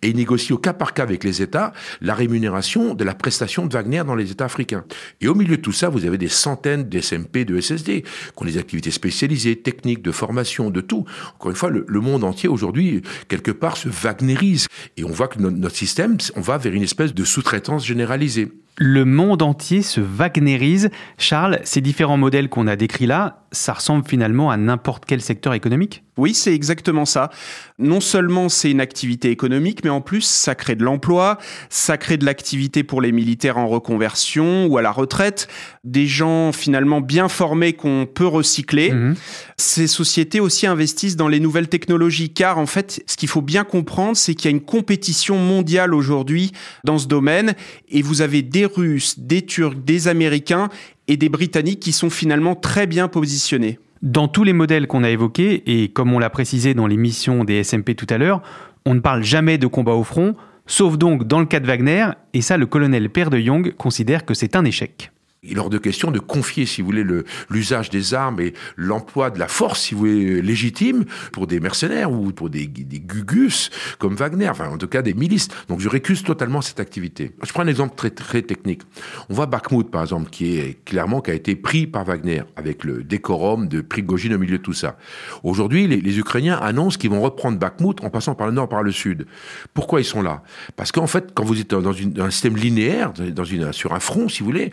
Et 0.02 0.10
il 0.10 0.16
négocie 0.16 0.52
au 0.52 0.58
cas 0.58 0.74
par 0.74 0.92
cas 0.92 1.04
avec 1.04 1.24
les 1.24 1.40
États 1.40 1.72
la 2.02 2.14
rémunération 2.14 2.92
de 2.92 3.04
la 3.04 3.14
prestation 3.14 3.64
de 3.64 3.72
Wagner 3.72 4.02
dans 4.04 4.16
les 4.16 4.30
États 4.30 4.44
africains. 4.44 4.84
Et 5.22 5.28
au 5.28 5.34
milieu 5.34 5.56
de 5.56 5.62
tout 5.62 5.72
ça, 5.72 5.88
vous 5.88 6.04
avez 6.04 6.18
des 6.18 6.28
centaines 6.28 6.84
d'SMP, 6.90 7.46
de 7.46 7.58
SSD, 7.58 8.02
qui 8.02 8.08
ont 8.36 8.44
des 8.44 8.58
activités 8.58 8.90
spécialisées, 8.90 9.29
techniques, 9.56 10.02
de 10.02 10.12
formation, 10.12 10.70
de 10.70 10.80
tout. 10.80 11.04
Encore 11.34 11.50
une 11.50 11.56
fois, 11.56 11.70
le, 11.70 12.00
monde 12.00 12.24
entier 12.24 12.48
aujourd'hui, 12.48 13.02
quelque 13.28 13.50
part, 13.50 13.76
se 13.76 13.88
Wagnerise. 13.88 14.66
Et 14.96 15.04
on 15.04 15.10
voit 15.10 15.28
que 15.28 15.38
no- 15.38 15.50
notre 15.50 15.76
système, 15.76 16.16
on 16.36 16.40
va 16.40 16.58
vers 16.58 16.72
une 16.72 16.82
espèce 16.82 17.14
de 17.14 17.24
sous-traitance 17.24 17.84
généralisée. 17.86 18.52
Le 18.82 19.04
monde 19.04 19.42
entier 19.42 19.82
se 19.82 20.00
wagnerise. 20.00 20.88
Charles, 21.18 21.60
ces 21.64 21.82
différents 21.82 22.16
modèles 22.16 22.48
qu'on 22.48 22.66
a 22.66 22.76
décrits 22.76 23.04
là, 23.04 23.44
ça 23.52 23.74
ressemble 23.74 24.08
finalement 24.08 24.50
à 24.50 24.56
n'importe 24.56 25.04
quel 25.06 25.20
secteur 25.20 25.52
économique? 25.52 26.02
Oui, 26.16 26.34
c'est 26.34 26.54
exactement 26.54 27.04
ça. 27.04 27.30
Non 27.78 28.00
seulement 28.00 28.48
c'est 28.48 28.70
une 28.70 28.80
activité 28.80 29.30
économique, 29.30 29.84
mais 29.84 29.90
en 29.90 30.00
plus 30.00 30.22
ça 30.22 30.54
crée 30.54 30.76
de 30.76 30.84
l'emploi, 30.84 31.38
ça 31.68 31.96
crée 31.96 32.16
de 32.16 32.24
l'activité 32.24 32.82
pour 32.82 33.00
les 33.00 33.10
militaires 33.10 33.58
en 33.58 33.66
reconversion 33.66 34.66
ou 34.66 34.78
à 34.78 34.82
la 34.82 34.92
retraite, 34.92 35.48
des 35.82 36.06
gens 36.06 36.52
finalement 36.52 37.00
bien 37.00 37.28
formés 37.28 37.72
qu'on 37.72 38.06
peut 38.06 38.26
recycler. 38.26 38.92
Mhm. 38.92 39.14
Ces 39.56 39.86
sociétés 39.88 40.40
aussi 40.40 40.66
investissent 40.66 41.16
dans 41.16 41.28
les 41.28 41.40
nouvelles 41.40 41.68
technologies, 41.68 42.32
car 42.32 42.58
en 42.58 42.66
fait, 42.66 43.02
ce 43.06 43.16
qu'il 43.16 43.28
faut 43.28 43.42
bien 43.42 43.64
comprendre, 43.64 44.16
c'est 44.16 44.34
qu'il 44.34 44.50
y 44.50 44.54
a 44.54 44.56
une 44.56 44.64
compétition 44.64 45.36
mondiale 45.38 45.94
aujourd'hui 45.94 46.52
dans 46.84 46.98
ce 46.98 47.06
domaine, 47.06 47.54
et 47.88 48.02
vous 48.02 48.22
avez 48.22 48.42
des 48.42 48.64
Russes, 48.74 49.18
des 49.18 49.42
Turcs, 49.42 49.76
des 49.76 50.08
Américains 50.08 50.68
et 51.08 51.16
des 51.16 51.28
Britanniques 51.28 51.80
qui 51.80 51.92
sont 51.92 52.10
finalement 52.10 52.54
très 52.54 52.86
bien 52.86 53.08
positionnés. 53.08 53.78
Dans 54.02 54.28
tous 54.28 54.44
les 54.44 54.52
modèles 54.52 54.86
qu'on 54.86 55.04
a 55.04 55.10
évoqués, 55.10 55.62
et 55.66 55.88
comme 55.88 56.12
on 56.12 56.18
l'a 56.18 56.30
précisé 56.30 56.74
dans 56.74 56.86
l'émission 56.86 57.44
des 57.44 57.62
SMP 57.62 57.94
tout 57.94 58.06
à 58.08 58.18
l'heure, 58.18 58.42
on 58.86 58.94
ne 58.94 59.00
parle 59.00 59.22
jamais 59.22 59.58
de 59.58 59.66
combat 59.66 59.92
au 59.92 60.04
front, 60.04 60.36
Sauf 60.70 60.96
donc 60.96 61.26
dans 61.26 61.40
le 61.40 61.46
cas 61.46 61.58
de 61.58 61.66
Wagner, 61.66 62.06
et 62.32 62.42
ça 62.42 62.56
le 62.56 62.64
colonel 62.64 63.10
Père 63.10 63.28
de 63.28 63.40
Jong 63.40 63.74
considère 63.76 64.24
que 64.24 64.34
c'est 64.34 64.54
un 64.54 64.64
échec. 64.64 65.10
Il 65.42 65.56
est 65.56 65.58
hors 65.58 65.70
de 65.70 65.78
question 65.78 66.10
de 66.10 66.18
confier, 66.18 66.66
si 66.66 66.82
vous 66.82 66.88
voulez, 66.88 67.02
l'usage 67.48 67.88
des 67.88 68.12
armes 68.12 68.40
et 68.40 68.52
l'emploi 68.76 69.30
de 69.30 69.38
la 69.38 69.48
force, 69.48 69.80
si 69.80 69.94
vous 69.94 70.00
voulez, 70.00 70.42
légitime 70.42 71.06
pour 71.32 71.46
des 71.46 71.60
mercenaires 71.60 72.12
ou 72.12 72.30
pour 72.30 72.50
des, 72.50 72.66
des, 72.66 73.00
gugus 73.00 73.70
comme 73.98 74.16
Wagner, 74.16 74.50
enfin 74.50 74.68
en 74.68 74.76
tout 74.76 74.86
cas 74.86 75.00
des 75.00 75.14
milices. 75.14 75.48
Donc 75.68 75.80
je 75.80 75.88
récuse 75.88 76.22
totalement 76.24 76.60
cette 76.60 76.78
activité. 76.78 77.32
Je 77.42 77.50
prends 77.54 77.62
un 77.62 77.68
exemple 77.68 77.94
très 77.96 78.10
très 78.10 78.42
technique. 78.42 78.82
On 79.30 79.34
voit 79.34 79.46
Bakhmut 79.46 79.90
par 79.90 80.02
exemple, 80.02 80.28
qui 80.28 80.58
est 80.58 80.84
clairement 80.84 81.22
qui 81.22 81.30
a 81.30 81.34
été 81.34 81.56
pris 81.56 81.86
par 81.86 82.04
Wagner 82.04 82.42
avec 82.56 82.84
le 82.84 83.02
décorum 83.02 83.66
de 83.66 83.80
Prigogine 83.80 84.34
au 84.34 84.38
milieu 84.38 84.58
de 84.58 84.62
tout 84.62 84.74
ça. 84.74 84.98
Aujourd'hui, 85.42 85.86
les, 85.86 86.02
les, 86.02 86.18
Ukrainiens 86.18 86.58
annoncent 86.58 86.98
qu'ils 86.98 87.08
vont 87.08 87.22
reprendre 87.22 87.58
Bakhmut 87.58 88.04
en 88.04 88.10
passant 88.10 88.34
par 88.34 88.46
le 88.46 88.52
nord, 88.52 88.68
par 88.68 88.82
le 88.82 88.92
sud. 88.92 89.26
Pourquoi 89.72 90.02
ils 90.02 90.04
sont 90.04 90.20
là? 90.20 90.42
Parce 90.76 90.92
qu'en 90.92 91.06
fait, 91.06 91.30
quand 91.32 91.44
vous 91.44 91.58
êtes 91.58 91.70
dans, 91.70 91.94
une, 91.94 92.12
dans 92.12 92.24
un 92.24 92.30
système 92.30 92.58
linéaire, 92.58 93.14
dans 93.14 93.44
une, 93.44 93.72
sur 93.72 93.94
un 93.94 94.00
front, 94.00 94.28
si 94.28 94.40
vous 94.40 94.44
voulez, 94.44 94.70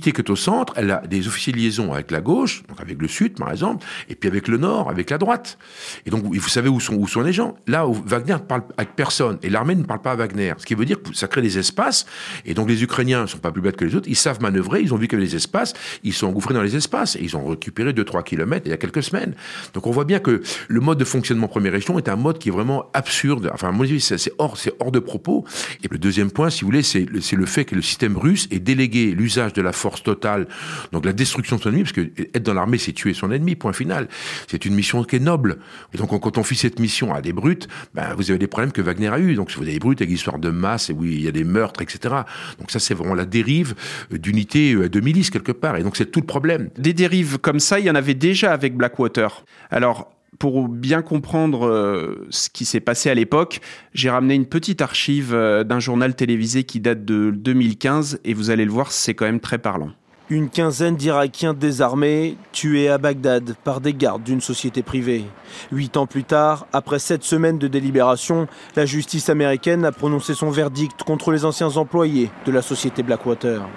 qui 0.00 0.10
est 0.10 0.30
au 0.30 0.36
centre, 0.36 0.72
elle 0.76 0.90
a 0.90 1.02
des 1.06 1.28
officiers 1.28 1.52
de 1.52 1.58
liaison 1.58 1.92
avec 1.92 2.10
la 2.10 2.20
gauche, 2.20 2.62
donc 2.68 2.80
avec 2.80 3.00
le 3.00 3.08
sud 3.08 3.34
par 3.34 3.50
exemple, 3.50 3.84
et 4.08 4.14
puis 4.14 4.28
avec 4.28 4.48
le 4.48 4.58
nord, 4.58 4.90
avec 4.90 5.10
la 5.10 5.18
droite. 5.18 5.58
Et 6.06 6.10
donc 6.10 6.24
vous 6.24 6.48
savez 6.48 6.68
où 6.68 6.80
sont, 6.80 6.94
où 6.94 7.06
sont 7.06 7.20
les 7.20 7.32
gens. 7.32 7.56
Là 7.66 7.86
Wagner 7.86 8.34
ne 8.34 8.38
parle 8.38 8.62
avec 8.76 8.94
personne, 8.94 9.38
et 9.42 9.50
l'armée 9.50 9.74
ne 9.74 9.84
parle 9.84 10.02
pas 10.02 10.12
à 10.12 10.16
Wagner. 10.16 10.54
Ce 10.58 10.66
qui 10.66 10.74
veut 10.74 10.84
dire 10.84 11.02
que 11.02 11.14
ça 11.14 11.28
crée 11.28 11.42
des 11.42 11.58
espaces, 11.58 12.06
et 12.44 12.54
donc 12.54 12.68
les 12.68 12.82
Ukrainiens 12.82 13.22
ne 13.22 13.26
sont 13.26 13.38
pas 13.38 13.52
plus 13.52 13.62
bêtes 13.62 13.76
que 13.76 13.84
les 13.84 13.94
autres, 13.94 14.08
ils 14.08 14.16
savent 14.16 14.40
manœuvrer, 14.40 14.82
ils 14.82 14.94
ont 14.94 14.96
vu 14.96 15.08
qu'il 15.08 15.18
y 15.18 15.22
avait 15.22 15.30
des 15.30 15.36
espaces, 15.36 15.74
ils 16.02 16.12
sont 16.12 16.28
engouffrés 16.28 16.54
dans 16.54 16.62
les 16.62 16.76
espaces, 16.76 17.16
et 17.16 17.22
ils 17.22 17.36
ont 17.36 17.46
récupéré 17.46 17.92
2-3 17.92 18.22
kilomètres 18.24 18.66
il 18.66 18.70
y 18.70 18.74
a 18.74 18.78
quelques 18.78 19.02
semaines. 19.02 19.34
Donc 19.74 19.86
on 19.86 19.90
voit 19.90 20.04
bien 20.04 20.18
que 20.18 20.42
le 20.68 20.80
mode 20.80 20.98
de 20.98 21.04
fonctionnement 21.04 21.48
premier 21.48 21.74
échelon 21.74 21.98
est 21.98 22.08
un 22.08 22.16
mode 22.16 22.38
qui 22.38 22.48
est 22.48 22.52
vraiment 22.52 22.90
absurde. 22.94 23.50
Enfin, 23.52 23.68
à 23.68 23.72
mon 23.72 23.82
avis, 23.82 24.00
c'est 24.00 24.32
hors, 24.38 24.56
hors 24.80 24.92
de 24.92 24.98
propos. 24.98 25.44
Et 25.82 25.88
le 25.90 25.98
deuxième 25.98 26.30
point, 26.30 26.50
si 26.50 26.62
vous 26.62 26.68
voulez, 26.68 26.82
c'est 26.82 27.06
le 27.06 27.46
fait 27.46 27.64
que 27.64 27.74
le 27.74 27.82
système 27.82 28.16
russe 28.16 28.48
ait 28.50 28.58
délégué 28.58 29.12
l'usage 29.12 29.52
de 29.52 29.62
la 29.62 29.72
force 29.82 30.02
totale, 30.02 30.46
donc 30.92 31.04
la 31.04 31.12
destruction 31.12 31.56
de 31.56 31.62
son 31.62 31.68
ennemi, 31.70 31.82
parce 31.82 31.92
que 31.92 32.12
être 32.34 32.42
dans 32.42 32.54
l'armée, 32.54 32.78
c'est 32.78 32.92
tuer 32.92 33.14
son 33.14 33.30
ennemi, 33.30 33.54
point 33.56 33.72
final. 33.72 34.08
C'est 34.48 34.64
une 34.64 34.74
mission 34.74 35.02
qui 35.04 35.16
est 35.16 35.20
noble. 35.20 35.58
Et 35.92 35.98
donc 35.98 36.08
quand 36.08 36.38
on 36.38 36.42
fit 36.42 36.56
cette 36.56 36.78
mission 36.78 37.12
à 37.14 37.20
des 37.20 37.32
brutes, 37.32 37.68
ben, 37.94 38.14
vous 38.16 38.30
avez 38.30 38.38
des 38.38 38.46
problèmes 38.46 38.72
que 38.72 38.80
Wagner 38.80 39.08
a 39.08 39.18
eu. 39.18 39.34
Donc 39.34 39.50
si 39.50 39.56
vous 39.56 39.64
avez 39.64 39.74
des 39.74 39.78
brutes 39.78 40.00
avec 40.00 40.10
l'histoire 40.10 40.38
de 40.38 40.50
masse, 40.50 40.90
et 40.90 40.92
oui, 40.92 41.14
il 41.14 41.22
y 41.22 41.28
a 41.28 41.32
des 41.32 41.44
meurtres, 41.44 41.82
etc. 41.82 42.14
Donc 42.58 42.70
ça, 42.70 42.78
c'est 42.78 42.94
vraiment 42.94 43.14
la 43.14 43.26
dérive 43.26 43.74
d'unité 44.10 44.74
de 44.74 45.00
milice 45.00 45.30
quelque 45.30 45.52
part. 45.52 45.76
Et 45.76 45.82
donc 45.82 45.96
c'est 45.96 46.10
tout 46.10 46.20
le 46.20 46.26
problème. 46.26 46.70
Des 46.78 46.94
dérives 46.94 47.38
comme 47.38 47.60
ça, 47.60 47.80
il 47.80 47.86
y 47.86 47.90
en 47.90 47.94
avait 47.94 48.14
déjà 48.14 48.52
avec 48.52 48.76
Blackwater. 48.76 49.44
Alors, 49.70 50.12
pour 50.38 50.68
bien 50.68 51.02
comprendre 51.02 51.66
euh, 51.66 52.26
ce 52.30 52.48
qui 52.48 52.64
s'est 52.64 52.80
passé 52.80 53.10
à 53.10 53.14
l'époque, 53.14 53.60
j'ai 53.94 54.10
ramené 54.10 54.34
une 54.34 54.46
petite 54.46 54.80
archive 54.80 55.34
euh, 55.34 55.64
d'un 55.64 55.78
journal 55.78 56.14
télévisé 56.14 56.64
qui 56.64 56.80
date 56.80 57.04
de 57.04 57.30
2015 57.30 58.20
et 58.24 58.34
vous 58.34 58.50
allez 58.50 58.64
le 58.64 58.70
voir, 58.70 58.92
c'est 58.92 59.14
quand 59.14 59.26
même 59.26 59.40
très 59.40 59.58
parlant. 59.58 59.90
Une 60.30 60.48
quinzaine 60.48 60.96
d'Irakiens 60.96 61.52
désarmés 61.52 62.36
tués 62.52 62.88
à 62.88 62.96
Bagdad 62.96 63.54
par 63.64 63.82
des 63.82 63.92
gardes 63.92 64.22
d'une 64.22 64.40
société 64.40 64.82
privée. 64.82 65.24
Huit 65.70 65.96
ans 65.98 66.06
plus 66.06 66.24
tard, 66.24 66.66
après 66.72 66.98
sept 66.98 67.22
semaines 67.22 67.58
de 67.58 67.68
délibération, 67.68 68.46
la 68.74 68.86
justice 68.86 69.28
américaine 69.28 69.84
a 69.84 69.92
prononcé 69.92 70.32
son 70.32 70.50
verdict 70.50 71.02
contre 71.02 71.32
les 71.32 71.44
anciens 71.44 71.76
employés 71.76 72.30
de 72.46 72.52
la 72.52 72.62
société 72.62 73.02
Blackwater. 73.02 73.68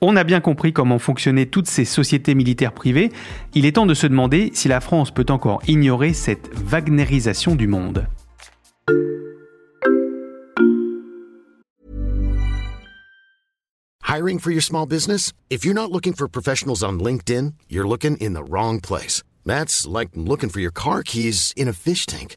On 0.00 0.16
a 0.16 0.24
bien 0.24 0.40
compris 0.40 0.72
comment 0.72 0.98
fonctionnaient 0.98 1.46
toutes 1.46 1.66
ces 1.66 1.84
sociétés 1.84 2.34
militaires 2.34 2.72
privées. 2.72 3.10
Il 3.54 3.64
est 3.64 3.72
temps 3.72 3.86
de 3.86 3.94
se 3.94 4.06
demander 4.06 4.50
si 4.52 4.68
la 4.68 4.80
France 4.80 5.10
peut 5.10 5.26
encore 5.30 5.62
ignorer 5.66 6.12
cette 6.12 6.50
Wagnerisation 6.54 7.54
du 7.54 7.66
monde. 7.66 8.06
Hiring 14.06 14.38
for 14.38 14.52
your 14.52 14.62
small 14.62 14.86
business? 14.86 15.32
If 15.50 15.64
you're 15.64 15.74
not 15.74 15.90
looking 15.90 16.12
for 16.12 16.28
professionals 16.28 16.84
on 16.84 17.00
LinkedIn, 17.00 17.54
you're 17.68 17.88
looking 17.88 18.16
in 18.18 18.34
the 18.34 18.44
wrong 18.48 18.80
place. 18.80 19.24
That's 19.44 19.86
like 19.86 20.10
looking 20.14 20.50
for 20.50 20.60
your 20.60 20.70
car 20.70 21.02
keys 21.02 21.52
in 21.56 21.66
a 21.66 21.72
fish 21.72 22.06
tank. 22.06 22.36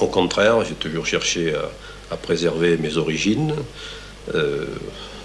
Au 0.00 0.06
contraire, 0.06 0.64
j'ai 0.64 0.74
toujours 0.74 1.06
cherché 1.06 1.54
à, 2.10 2.16
préserver 2.16 2.76
mes 2.76 2.96
origines 2.96 3.54
euh, 4.34 4.64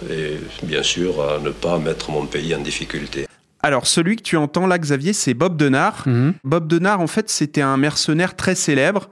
et 0.10 0.38
bien 0.64 0.84
sûr 0.84 1.20
à 1.22 1.40
ne 1.40 1.50
pas 1.50 1.80
mettre 1.80 2.12
mon 2.12 2.26
pays 2.28 2.54
en 2.54 2.60
difficulté. 2.60 3.26
Alors, 3.64 3.88
celui 3.88 4.16
que 4.16 4.22
tu 4.22 4.38
entends 4.38 4.68
là, 4.68 4.78
Xavier, 4.78 5.12
c'est 5.14 5.34
Bob 5.34 5.58
Denard. 5.58 6.04
Mhm. 6.06 6.34
Bob 6.44 6.68
Denard, 6.68 7.02
en 7.02 7.08
fait, 7.08 7.32
c'était 7.32 7.64
un 7.64 7.78
mercenaire 7.78 8.36
très 8.36 8.54
célèbre. 8.54 9.10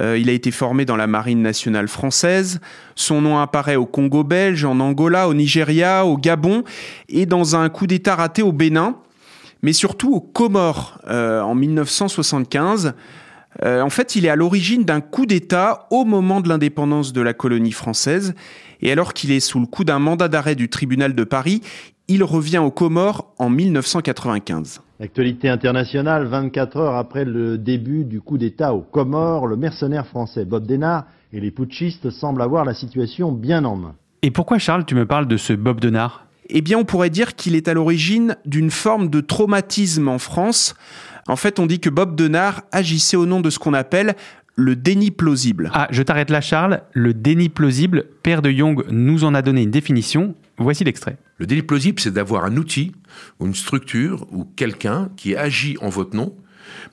Euh, 0.00 0.16
il 0.16 0.30
a 0.30 0.32
été 0.32 0.52
formé 0.52 0.84
dans 0.84 0.94
la 0.94 1.08
marine 1.08 1.42
nationale 1.42 1.88
française. 1.88 2.60
Son 2.94 3.20
nom 3.20 3.38
apparaît 3.38 3.74
au 3.74 3.86
Congo 3.86 4.22
belge, 4.22 4.64
en 4.64 4.78
Angola, 4.78 5.28
au 5.28 5.34
Nigeria, 5.34 6.04
au 6.06 6.16
Gabon 6.16 6.62
et 7.08 7.26
dans 7.26 7.56
un 7.56 7.68
coup 7.68 7.88
d'État 7.88 8.14
raté 8.14 8.42
au 8.42 8.52
Bénin, 8.52 8.96
mais 9.62 9.72
surtout 9.72 10.14
aux 10.14 10.20
Comores 10.20 11.00
euh, 11.08 11.40
en 11.40 11.56
1975. 11.56 12.94
Euh, 13.64 13.82
en 13.82 13.90
fait, 13.90 14.14
il 14.16 14.26
est 14.26 14.28
à 14.28 14.36
l'origine 14.36 14.84
d'un 14.84 15.00
coup 15.00 15.26
d'État 15.26 15.86
au 15.90 16.04
moment 16.04 16.40
de 16.40 16.48
l'indépendance 16.48 17.12
de 17.12 17.20
la 17.20 17.32
colonie 17.32 17.72
française. 17.72 18.34
Et 18.80 18.92
alors 18.92 19.14
qu'il 19.14 19.30
est 19.32 19.40
sous 19.40 19.58
le 19.58 19.66
coup 19.66 19.84
d'un 19.84 19.98
mandat 19.98 20.28
d'arrêt 20.28 20.54
du 20.54 20.68
tribunal 20.68 21.14
de 21.14 21.24
Paris, 21.24 21.62
il 22.06 22.24
revient 22.24 22.58
aux 22.58 22.70
Comores 22.70 23.32
en 23.38 23.50
1995. 23.50 24.80
L'actualité 25.00 25.48
internationale, 25.48 26.26
24 26.26 26.76
heures 26.78 26.96
après 26.96 27.24
le 27.24 27.58
début 27.58 28.04
du 28.04 28.20
coup 28.20 28.38
d'État 28.38 28.74
aux 28.74 28.80
Comores, 28.80 29.46
le 29.46 29.56
mercenaire 29.56 30.06
français 30.06 30.44
Bob 30.44 30.66
Denard 30.66 31.04
et 31.32 31.40
les 31.40 31.50
putschistes 31.50 32.10
semblent 32.10 32.42
avoir 32.42 32.64
la 32.64 32.74
situation 32.74 33.30
bien 33.30 33.64
en 33.64 33.76
main. 33.76 33.94
Et 34.22 34.30
pourquoi 34.30 34.58
Charles, 34.58 34.84
tu 34.84 34.94
me 34.94 35.06
parles 35.06 35.28
de 35.28 35.36
ce 35.36 35.52
Bob 35.52 35.80
Denard? 35.80 36.26
Eh 36.50 36.62
bien, 36.62 36.78
on 36.78 36.84
pourrait 36.84 37.10
dire 37.10 37.36
qu'il 37.36 37.54
est 37.54 37.68
à 37.68 37.74
l'origine 37.74 38.36
d'une 38.46 38.70
forme 38.70 39.08
de 39.10 39.20
traumatisme 39.20 40.08
en 40.08 40.18
France 40.18 40.74
en 41.28 41.36
fait, 41.36 41.58
on 41.58 41.66
dit 41.66 41.80
que 41.80 41.90
Bob 41.90 42.16
Denard 42.16 42.62
agissait 42.72 43.16
au 43.16 43.26
nom 43.26 43.40
de 43.40 43.50
ce 43.50 43.58
qu'on 43.58 43.74
appelle 43.74 44.16
le 44.56 44.74
déni 44.74 45.12
plausible. 45.12 45.70
Ah, 45.72 45.86
je 45.90 46.02
t'arrête 46.02 46.30
là, 46.30 46.40
Charles. 46.40 46.82
Le 46.92 47.14
déni 47.14 47.48
plausible, 47.48 48.06
Père 48.24 48.42
de 48.42 48.50
Jong 48.50 48.84
nous 48.90 49.22
en 49.22 49.34
a 49.34 49.42
donné 49.42 49.62
une 49.62 49.70
définition. 49.70 50.34
Voici 50.56 50.82
l'extrait. 50.82 51.16
Le 51.36 51.46
déni 51.46 51.62
plausible, 51.62 52.00
c'est 52.00 52.10
d'avoir 52.10 52.44
un 52.44 52.56
outil 52.56 52.92
ou 53.38 53.46
une 53.46 53.54
structure 53.54 54.26
ou 54.32 54.44
quelqu'un 54.56 55.10
qui 55.16 55.36
agit 55.36 55.76
en 55.80 55.90
votre 55.90 56.16
nom 56.16 56.34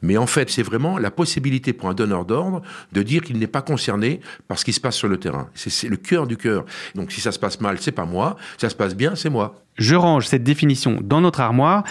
mais 0.01 0.17
en 0.17 0.27
fait, 0.27 0.49
c'est 0.49 0.63
vraiment 0.63 0.97
la 0.97 1.11
possibilité 1.11 1.73
pour 1.73 1.89
un 1.89 1.93
donneur 1.93 2.25
d'ordre 2.25 2.61
de 2.91 3.01
dire 3.01 3.21
qu'il 3.21 3.37
n'est 3.37 3.47
pas 3.47 3.61
concerné 3.61 4.19
par 4.47 4.59
ce 4.59 4.65
qui 4.65 4.73
se 4.73 4.79
passe 4.79 4.95
sur 4.95 5.07
le 5.07 5.17
terrain. 5.17 5.49
C'est 5.53 5.89
le 5.89 5.97
cœur 5.97 6.27
du 6.27 6.37
cœur. 6.37 6.65
Donc 6.95 7.11
si 7.11 7.21
ça 7.21 7.31
se 7.31 7.39
passe 7.39 7.59
mal, 7.61 7.77
c'est 7.79 7.91
pas 7.91 8.05
moi. 8.05 8.35
Si 8.53 8.61
ça 8.61 8.69
se 8.69 8.75
passe 8.75 8.95
bien, 8.95 9.15
c'est 9.15 9.29
moi. 9.29 9.55
Je 9.77 9.95
range 9.95 10.27
cette 10.27 10.43
définition 10.43 10.99
dans 11.01 11.21
notre 11.21 11.41
armoire. 11.41 11.83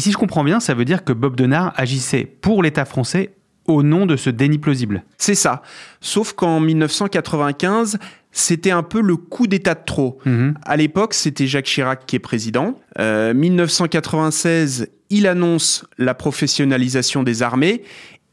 Et 0.00 0.02
si 0.02 0.12
je 0.12 0.16
comprends 0.16 0.44
bien, 0.44 0.60
ça 0.60 0.72
veut 0.72 0.86
dire 0.86 1.04
que 1.04 1.12
Bob 1.12 1.36
Denard 1.36 1.74
agissait 1.76 2.24
pour 2.24 2.62
l'État 2.62 2.86
français 2.86 3.34
au 3.66 3.82
nom 3.82 4.06
de 4.06 4.16
ce 4.16 4.30
déni 4.30 4.56
plausible. 4.56 5.04
C'est 5.18 5.34
ça. 5.34 5.60
Sauf 6.00 6.32
qu'en 6.32 6.58
1995, 6.58 7.98
c'était 8.32 8.70
un 8.70 8.82
peu 8.82 9.02
le 9.02 9.16
coup 9.16 9.46
d'état 9.46 9.74
de 9.74 9.84
trop. 9.84 10.18
Mhm. 10.24 10.54
À 10.62 10.78
l'époque, 10.78 11.12
c'était 11.12 11.46
Jacques 11.46 11.66
Chirac 11.66 12.06
qui 12.06 12.16
est 12.16 12.18
président. 12.18 12.80
Euh, 12.98 13.34
1996, 13.34 14.88
il 15.10 15.26
annonce 15.26 15.84
la 15.98 16.14
professionnalisation 16.14 17.22
des 17.22 17.42
armées. 17.42 17.82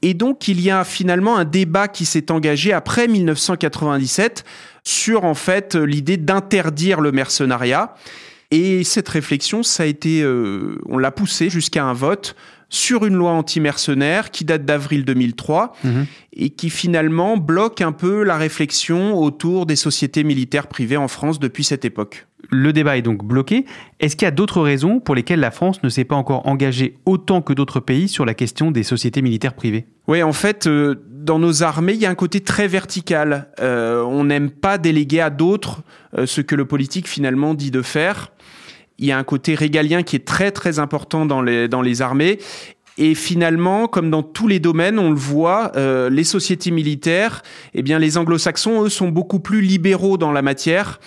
Et 0.01 0.13
donc, 0.13 0.47
il 0.47 0.61
y 0.61 0.71
a 0.71 0.85
finalement 0.85 1.35
un 1.35 1.43
débat 1.43 1.89
qui 1.89 2.05
s'est 2.05 2.31
engagé 2.31 2.71
après 2.71 3.09
1997 3.09 4.45
sur, 4.85 5.25
en 5.25 5.33
fait, 5.33 5.75
l'idée 5.75 6.15
d'interdire 6.15 7.01
le 7.01 7.11
mercenariat. 7.11 7.93
Et 8.51 8.83
cette 8.83 9.09
réflexion, 9.09 9.61
ça 9.61 9.83
a 9.83 9.85
été, 9.85 10.21
euh, 10.21 10.77
on 10.85 10.97
l'a 10.97 11.11
poussé 11.11 11.49
jusqu'à 11.49 11.83
un 11.83 11.93
vote 11.93 12.35
sur 12.69 13.05
une 13.05 13.15
loi 13.15 13.31
anti-mercenaires 13.31 14.31
qui 14.31 14.43
date 14.43 14.65
d'avril 14.65 15.05
2003 15.05 15.73
mhm. 15.83 16.05
et 16.33 16.49
qui 16.49 16.69
finalement 16.69 17.37
bloque 17.37 17.81
un 17.81 17.91
peu 17.93 18.23
la 18.23 18.37
réflexion 18.37 19.17
autour 19.17 19.65
des 19.65 19.75
sociétés 19.75 20.23
militaires 20.23 20.67
privées 20.67 20.97
en 20.97 21.07
France 21.07 21.39
depuis 21.39 21.63
cette 21.63 21.85
époque. 21.85 22.27
Le 22.49 22.71
débat 22.71 22.97
est 22.97 23.01
donc 23.01 23.23
bloqué. 23.23 23.65
Est-ce 23.99 24.15
qu'il 24.15 24.25
y 24.25 24.27
a 24.27 24.31
d'autres 24.31 24.61
raisons 24.61 24.99
pour 24.99 25.15
lesquelles 25.15 25.39
la 25.39 25.51
France 25.51 25.83
ne 25.83 25.89
s'est 25.89 26.05
pas 26.05 26.15
encore 26.15 26.47
engagée 26.47 26.95
autant 27.05 27.41
que 27.41 27.53
d'autres 27.53 27.79
pays 27.79 28.07
sur 28.07 28.25
la 28.25 28.33
question 28.33 28.71
des 28.71 28.83
sociétés 28.83 29.21
militaires 29.21 29.53
privées? 29.53 29.85
Oui, 30.07 30.23
en 30.23 30.33
fait, 30.33 30.67
euh, 30.67 30.95
dans 31.09 31.39
nos 31.39 31.63
armées, 31.63 31.93
il 31.93 31.99
y 31.99 32.05
a 32.05 32.09
un 32.09 32.15
côté 32.15 32.39
très 32.39 32.67
vertical. 32.67 33.49
Euh, 33.59 34.01
on 34.03 34.25
n'aime 34.25 34.49
pas 34.49 34.77
déléguer 34.77 35.19
à 35.19 35.29
d'autres 35.29 35.81
euh, 36.17 36.25
ce 36.25 36.39
que 36.39 36.55
le 36.55 36.65
politique 36.65 37.07
finalement 37.07 37.53
dit 37.53 37.71
de 37.71 37.81
faire. 37.81 38.31
Il 38.97 39.05
y 39.05 39.11
a 39.11 39.17
un 39.17 39.23
côté 39.23 39.53
régalien 39.53 40.03
qui 40.03 40.15
est 40.15 40.25
très 40.25 40.51
très 40.51 40.79
important 40.79 41.25
dans 41.25 41.41
les, 41.41 41.67
dans 41.67 41.81
les 41.81 42.01
armées. 42.01 42.39
Et 42.97 43.13
finalement, 43.13 43.87
comme 43.87 44.09
dans 44.09 44.23
tous 44.23 44.47
les 44.47 44.59
domaines, 44.59 44.97
on 44.97 45.11
le 45.11 45.15
voit, 45.15 45.71
les 46.09 46.23
sociétés 46.23 46.71
militaires, 46.71 47.43
eh 47.75 47.83
bien, 47.83 47.99
les 47.99 48.17
anglo-saxons, 48.17 48.85
eux, 48.85 48.89
sont 48.89 49.09
beaucoup 49.09 49.39
plus 49.39 49.61
libéraux 49.61 50.17
dans 50.17 50.31
la 50.31 50.41
matière. 50.41 50.99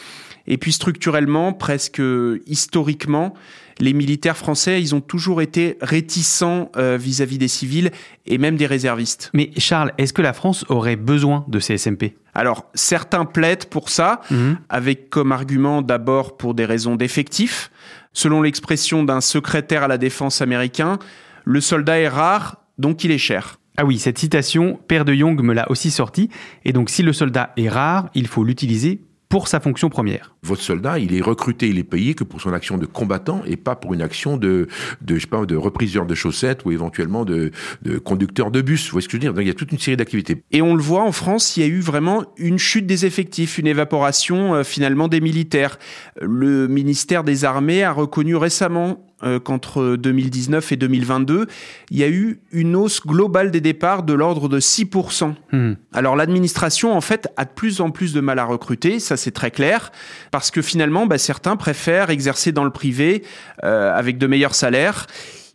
Et 0.47 0.56
puis 0.59 0.73
structurellement, 0.73 1.52
presque 1.52 2.00
historiquement, 2.47 3.35
les 3.78 3.92
militaires 3.94 4.37
français, 4.37 4.80
ils 4.82 4.94
ont 4.94 5.00
toujours 5.00 5.40
été 5.40 5.78
réticents 5.80 6.70
euh, 6.76 6.99
vis-à-vis 7.00 7.38
des 7.38 7.49
civils 7.49 7.90
et 8.26 8.37
même 8.37 8.56
des 8.56 8.66
réservistes. 8.66 9.30
Mais 9.32 9.50
Charles, 9.56 9.92
est-ce 9.97 10.12
que 10.12 10.20
la 10.23 10.32
France 10.35 10.64
aurait 10.68 10.97
besoin 10.97 11.44
de 11.49 11.59
ces 11.61 11.78
SMP 11.78 12.14
Alors, 12.35 12.66
certains 12.75 13.25
plaident 13.25 13.64
pour 13.66 13.88
ça, 13.88 14.20
Mhm. 14.30 14.59
avec 14.68 15.09
comme 15.09 15.32
argument 15.32 15.80
d'abord 15.82 16.37
pour 16.37 16.54
des 16.54 16.66
raisons 16.66 16.97
d'effectifs. 16.97 17.70
Selon 18.12 18.42
l'expression 18.42 19.02
d'un 19.04 19.20
secrétaire 19.20 19.85
à 19.85 19.88
la 19.88 19.97
défense 19.99 20.42
américain, 20.42 20.99
le 21.44 21.61
soldat 21.61 22.00
est 22.00 22.09
rare, 22.09 22.56
donc 22.76 23.04
il 23.04 23.11
est 23.12 23.18
cher. 23.18 23.56
Ah 23.76 23.85
oui, 23.87 23.99
cette 23.99 24.18
citation, 24.18 24.78
Père 24.88 25.04
de 25.06 25.14
Young 25.14 25.40
me 25.42 25.54
l'a 25.54 25.70
aussi 25.70 25.90
sortie. 25.90 26.28
Et 26.66 26.73
donc, 26.73 26.90
si 26.90 27.02
le 27.02 27.12
soldat 27.14 27.52
est 27.56 27.68
rare, 27.68 28.11
il 28.14 28.26
faut 28.26 28.44
l'utiliser 28.44 29.00
pour 29.30 29.49
sa 29.49 29.60
fonction 29.60 29.88
première. 29.88 30.34
Votre 30.42 30.62
soldat, 30.62 30.99
il 30.99 31.14
est 31.14 31.20
recruté, 31.20 31.68
il 31.68 31.78
est 31.78 31.85
payé 31.85 32.14
que 32.14 32.25
pour 32.25 32.40
son 32.40 32.52
action 32.52 32.78
de 32.78 32.87
combattant 32.87 33.42
et 33.47 33.56
pas 33.56 33.76
pour 33.76 33.92
une 33.92 34.02
action 34.02 34.37
de, 34.37 34.68
de 35.02 35.14
je 35.16 35.20
sais 35.20 35.26
pas, 35.26 35.44
de 35.44 35.56
repriseur 35.56 36.06
de 36.06 36.14
chaussettes 36.14 36.64
ou 36.64 36.73
éventuellement 36.73 37.25
de, 37.25 37.50
de 37.82 37.99
conducteur 37.99 38.50
de 38.50 38.62
bus. 38.62 38.87
Vous 38.87 38.92
voyez 38.92 39.04
ce 39.04 39.09
que 39.09 39.12
je 39.12 39.16
veux 39.16 39.20
dire? 39.20 39.35
Donc 39.35 39.42
il 39.42 39.49
y 39.49 39.50
a 39.50 39.54
toute 39.54 39.73
une 39.73 39.78
série 39.78 39.97
d'activités. 39.97 40.42
Et 40.50 40.62
on 40.62 40.75
le 40.75 40.82
voit 40.82 41.02
en 41.02 41.12
France, 41.12 41.56
il 41.56 41.61
y 41.61 41.66
a 41.66 41.68
eu 41.68 41.80
vraiment 41.80 42.25
une 42.38 42.59
chute 42.59 42.87
des 42.87 43.04
effectifs, 43.04 43.59
une 43.59 43.66
évaporation 43.66 44.54
euh, 44.54 44.64
finalement 44.64 45.09
des 45.09 45.20
militaires. 45.20 45.78
Le 46.20 46.68
ministère 46.68 47.25
des 47.25 47.44
Armées 47.44 47.82
a 47.82 47.92
reconnu 47.92 48.37
récemment 48.37 49.04
euh, 49.23 49.38
qu'entre 49.38 49.97
2019 49.97 50.73
et 50.73 50.76
2022, 50.76 51.47
il 51.90 51.99
y 51.99 52.02
a 52.02 52.09
eu 52.09 52.40
une 52.52 52.75
hausse 52.75 53.02
globale 53.06 53.50
des 53.50 53.61
départs 53.61 54.02
de 54.02 54.14
l'ordre 54.14 54.49
de 54.49 54.61
6%. 54.61 55.35
Hmm. 55.52 55.75
Alors 55.92 56.16
l'administration, 56.16 56.97
en 56.97 57.02
fait, 57.02 57.28
a 57.37 57.44
de 57.44 57.50
plus 57.50 57.82
en 57.82 57.90
plus 57.90 58.14
de 58.14 58.20
mal 58.20 58.38
à 58.38 58.47
recruter, 58.47 58.99
ça 58.99 59.18
c'est 59.18 59.30
très 59.30 59.50
clair, 59.50 59.92
parce 60.30 60.50
que 60.50 60.62
finalement, 60.62 61.06
bah, 61.06 61.18
certains 61.18 61.56
préfèrent 61.56 62.10
exercer 62.10 62.52
dans 62.52 62.64
le 62.64 62.70
privé 62.70 63.25
euh, 63.64 63.92
avec 63.94 64.18
de 64.18 64.26
meilleurs 64.26 64.54
salaires. 64.54 65.06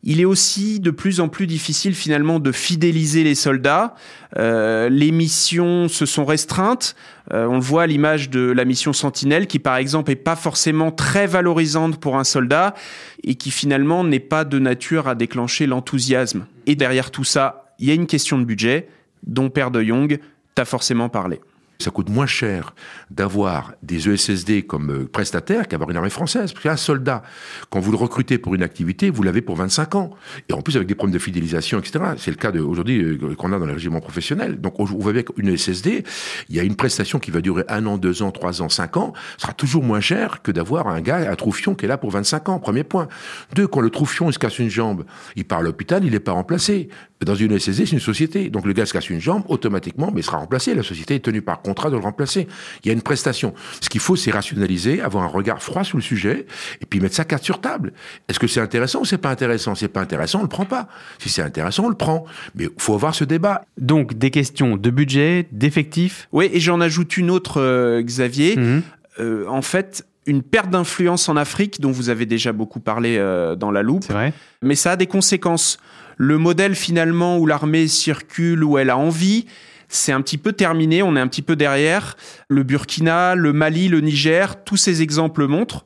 Il 0.07 0.21
est 0.21 0.25
aussi 0.25 0.79
de 0.79 0.91
plus 0.91 1.19
en 1.19 1.29
plus 1.29 1.47
difficile 1.47 1.95
finalement 1.95 2.39
de 2.39 2.51
fidéliser 2.51 3.23
les 3.23 3.33
soldats. 3.33 3.95
Euh, 4.37 4.87
les 4.87 5.09
missions 5.11 5.87
se 5.87 6.05
sont 6.05 6.25
restreintes. 6.25 6.95
Euh, 7.33 7.47
on 7.47 7.55
le 7.55 7.61
voit 7.61 7.83
à 7.83 7.87
l'image 7.87 8.29
de 8.29 8.51
la 8.51 8.65
mission 8.65 8.93
Sentinelle, 8.93 9.47
qui 9.47 9.57
par 9.57 9.77
exemple 9.77 10.11
est 10.11 10.15
pas 10.15 10.35
forcément 10.35 10.91
très 10.91 11.25
valorisante 11.25 11.99
pour 11.99 12.17
un 12.17 12.23
soldat 12.23 12.75
et 13.23 13.33
qui 13.33 13.49
finalement 13.49 14.03
n'est 14.03 14.19
pas 14.19 14.45
de 14.45 14.59
nature 14.59 15.07
à 15.07 15.15
déclencher 15.15 15.65
l'enthousiasme. 15.65 16.45
Et 16.67 16.75
derrière 16.75 17.09
tout 17.09 17.23
ça, 17.23 17.73
il 17.79 17.87
y 17.87 17.91
a 17.91 17.95
une 17.95 18.07
question 18.07 18.37
de 18.37 18.45
budget 18.45 18.87
dont 19.25 19.49
Père 19.49 19.71
de 19.71 19.81
Young 19.81 20.19
t'a 20.53 20.65
forcément 20.65 21.09
parlé. 21.09 21.41
Ça 21.79 21.91
coûte 21.91 22.09
moins 22.09 22.25
cher 22.25 22.73
d'avoir 23.11 23.73
des 23.83 24.09
ESSD 24.09 24.63
comme 24.63 24.91
euh, 24.91 25.05
prestataires 25.05 25.67
qu'avoir 25.67 25.89
une 25.89 25.97
armée 25.97 26.09
française. 26.09 26.53
Parce 26.53 26.63
qu'un 26.63 26.77
soldat, 26.77 27.23
quand 27.69 27.79
vous 27.79 27.91
le 27.91 27.97
recrutez 27.97 28.37
pour 28.37 28.55
une 28.55 28.63
activité, 28.63 29.09
vous 29.09 29.23
l'avez 29.23 29.41
pour 29.41 29.55
25 29.55 29.95
ans. 29.95 30.11
Et 30.49 30.53
en 30.53 30.61
plus, 30.61 30.75
avec 30.75 30.87
des 30.87 30.95
problèmes 30.95 31.13
de 31.13 31.19
fidélisation, 31.19 31.79
etc. 31.79 32.05
C'est 32.17 32.31
le 32.31 32.37
cas 32.37 32.51
aujourd'hui 32.51 33.01
euh, 33.01 33.35
qu'on 33.35 33.51
a 33.51 33.59
dans 33.59 33.65
les 33.65 33.73
régiments 33.73 33.99
professionnels. 33.99 34.59
Donc, 34.59 34.79
on 34.79 34.85
voit 34.85 35.13
bien 35.13 35.23
qu'une 35.23 35.53
E 35.53 35.57
SSD, 35.57 36.03
il 36.49 36.55
y 36.55 36.59
a 36.59 36.63
une 36.63 36.75
prestation 36.75 37.19
qui 37.19 37.31
va 37.31 37.41
durer 37.41 37.63
un 37.67 37.85
an, 37.85 37.97
deux 37.97 38.21
ans, 38.21 38.31
trois 38.31 38.61
ans, 38.61 38.69
cinq 38.69 38.97
ans, 38.97 39.13
sera 39.37 39.53
toujours 39.53 39.83
moins 39.83 39.99
cher 39.99 40.41
que 40.41 40.51
d'avoir 40.51 40.87
un 40.87 41.01
gars, 41.01 41.29
un 41.29 41.35
troufion 41.35 41.75
qui 41.75 41.85
est 41.85 41.87
là 41.87 41.97
pour 41.97 42.11
25 42.11 42.49
ans. 42.49 42.59
Premier 42.59 42.83
point. 42.83 43.07
Deux, 43.53 43.67
quand 43.67 43.81
le 43.81 43.89
troufion, 43.89 44.29
il 44.29 44.33
se 44.33 44.39
casse 44.39 44.59
une 44.59 44.69
jambe, 44.69 45.05
il 45.35 45.45
part 45.45 45.59
à 45.59 45.61
l'hôpital, 45.61 46.03
il 46.05 46.11
n'est 46.11 46.19
pas 46.19 46.31
remplacé. 46.31 46.89
Dans 47.21 47.35
une 47.35 47.55
E 47.55 47.59
SSD, 47.59 47.85
c'est 47.85 47.93
une 47.93 47.99
société. 47.99 48.49
Donc, 48.49 48.65
le 48.65 48.73
gars 48.73 48.85
se 48.85 48.93
casse 48.93 49.09
une 49.09 49.21
jambe, 49.21 49.43
automatiquement, 49.47 50.11
mais 50.13 50.21
il 50.21 50.23
sera 50.23 50.37
remplacé. 50.37 50.73
La 50.75 50.83
société 50.83 51.15
est 51.15 51.19
tenue 51.19 51.41
par 51.41 51.61
contrat 51.65 51.89
de 51.89 51.95
le 51.95 52.01
remplacer. 52.01 52.47
Il 52.83 52.87
y 52.87 52.89
a 52.91 52.93
une 52.93 53.01
prestation. 53.01 53.53
Ce 53.81 53.89
qu'il 53.89 54.01
faut, 54.01 54.15
c'est 54.15 54.31
rationaliser, 54.31 55.01
avoir 55.01 55.23
un 55.23 55.27
regard 55.27 55.61
froid 55.61 55.83
sur 55.83 55.97
le 55.97 56.03
sujet, 56.03 56.45
et 56.81 56.85
puis 56.85 56.99
mettre 56.99 57.15
sa 57.15 57.25
carte 57.25 57.43
sur 57.43 57.59
table. 57.59 57.93
Est-ce 58.29 58.39
que 58.39 58.47
c'est 58.47 58.61
intéressant 58.61 59.01
ou 59.01 59.05
c'est 59.05 59.17
pas 59.17 59.31
intéressant? 59.31 59.75
Si 59.75 59.81
c'est 59.81 59.87
pas 59.87 60.01
intéressant, 60.01 60.39
on 60.39 60.43
le 60.43 60.47
prend 60.47 60.65
pas. 60.65 60.87
Si 61.19 61.29
c'est 61.29 61.41
intéressant, 61.41 61.85
on 61.85 61.89
le 61.89 61.95
prend. 61.95 62.25
Mais 62.55 62.67
faut 62.77 62.93
avoir 62.93 63.15
ce 63.15 63.23
débat. 63.23 63.65
Donc, 63.77 64.17
des 64.17 64.31
questions 64.31 64.77
de 64.77 64.89
budget, 64.89 65.47
d'effectifs? 65.51 66.27
Oui, 66.31 66.49
et 66.53 66.59
j'en 66.59 66.81
ajoute 66.81 67.17
une 67.17 67.31
autre, 67.31 67.61
euh, 67.61 68.01
Xavier. 68.01 68.55
Mhm. 68.55 68.81
Euh, 69.19 69.47
en 69.47 69.61
fait, 69.61 70.05
une 70.25 70.41
perte 70.41 70.69
d'influence 70.69 71.29
en 71.29 71.35
Afrique, 71.35 71.79
dont 71.79 71.91
vous 71.91 72.09
avez 72.09 72.25
déjà 72.25 72.51
beaucoup 72.51 72.79
parlé 72.79 73.17
euh, 73.17 73.55
dans 73.55 73.71
la 73.71 73.83
loupe, 73.83 74.03
C'est 74.05 74.13
vrai 74.13 74.33
mais 74.61 74.75
ça 74.75 74.93
a 74.93 74.95
des 74.95 75.07
conséquences. 75.07 75.77
Le 76.17 76.37
modèle 76.37 76.75
finalement 76.75 77.37
où 77.37 77.45
l'armée 77.45 77.87
circule, 77.87 78.63
où 78.63 78.77
elle 78.77 78.89
a 78.89 78.97
envie, 78.97 79.45
c'est 79.87 80.11
un 80.11 80.21
petit 80.21 80.37
peu 80.37 80.53
terminé, 80.53 81.03
on 81.03 81.15
est 81.15 81.19
un 81.19 81.27
petit 81.27 81.41
peu 81.41 81.55
derrière. 81.55 82.17
Le 82.47 82.63
Burkina, 82.63 83.35
le 83.35 83.53
Mali, 83.53 83.87
le 83.87 84.01
Niger, 84.01 84.63
tous 84.63 84.77
ces 84.77 85.01
exemples 85.01 85.47
montrent. 85.47 85.85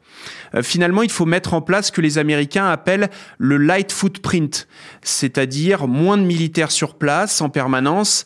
Euh, 0.55 0.63
finalement, 0.63 1.03
il 1.03 1.11
faut 1.11 1.25
mettre 1.25 1.53
en 1.53 1.61
place 1.61 1.87
ce 1.87 1.91
que 1.91 2.01
les 2.01 2.17
Américains 2.17 2.67
appellent 2.67 3.09
le 3.37 3.57
light 3.57 3.91
footprint, 3.91 4.67
c'est-à-dire 5.01 5.87
moins 5.87 6.17
de 6.17 6.23
militaires 6.23 6.71
sur 6.71 6.95
place 6.95 7.41
en 7.41 7.49
permanence. 7.49 8.25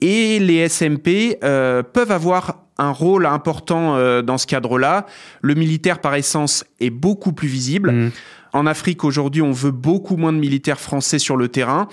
Et 0.00 0.38
les 0.38 0.68
SMP 0.68 1.38
euh, 1.42 1.82
peuvent 1.82 2.12
avoir 2.12 2.64
un 2.78 2.92
rôle 2.92 3.26
important 3.26 3.96
euh, 3.96 4.22
dans 4.22 4.38
ce 4.38 4.46
cadre-là. 4.46 5.06
Le 5.42 5.54
militaire, 5.54 6.00
par 6.00 6.14
essence, 6.14 6.64
est 6.78 6.90
beaucoup 6.90 7.32
plus 7.32 7.48
visible. 7.48 7.90
Mhm. 7.92 8.10
En 8.52 8.66
Afrique, 8.66 9.04
aujourd'hui, 9.04 9.42
on 9.42 9.52
veut 9.52 9.72
beaucoup 9.72 10.16
moins 10.16 10.32
de 10.32 10.38
militaires 10.38 10.80
français 10.80 11.18
sur 11.18 11.36
le 11.36 11.48
terrain. 11.48 11.88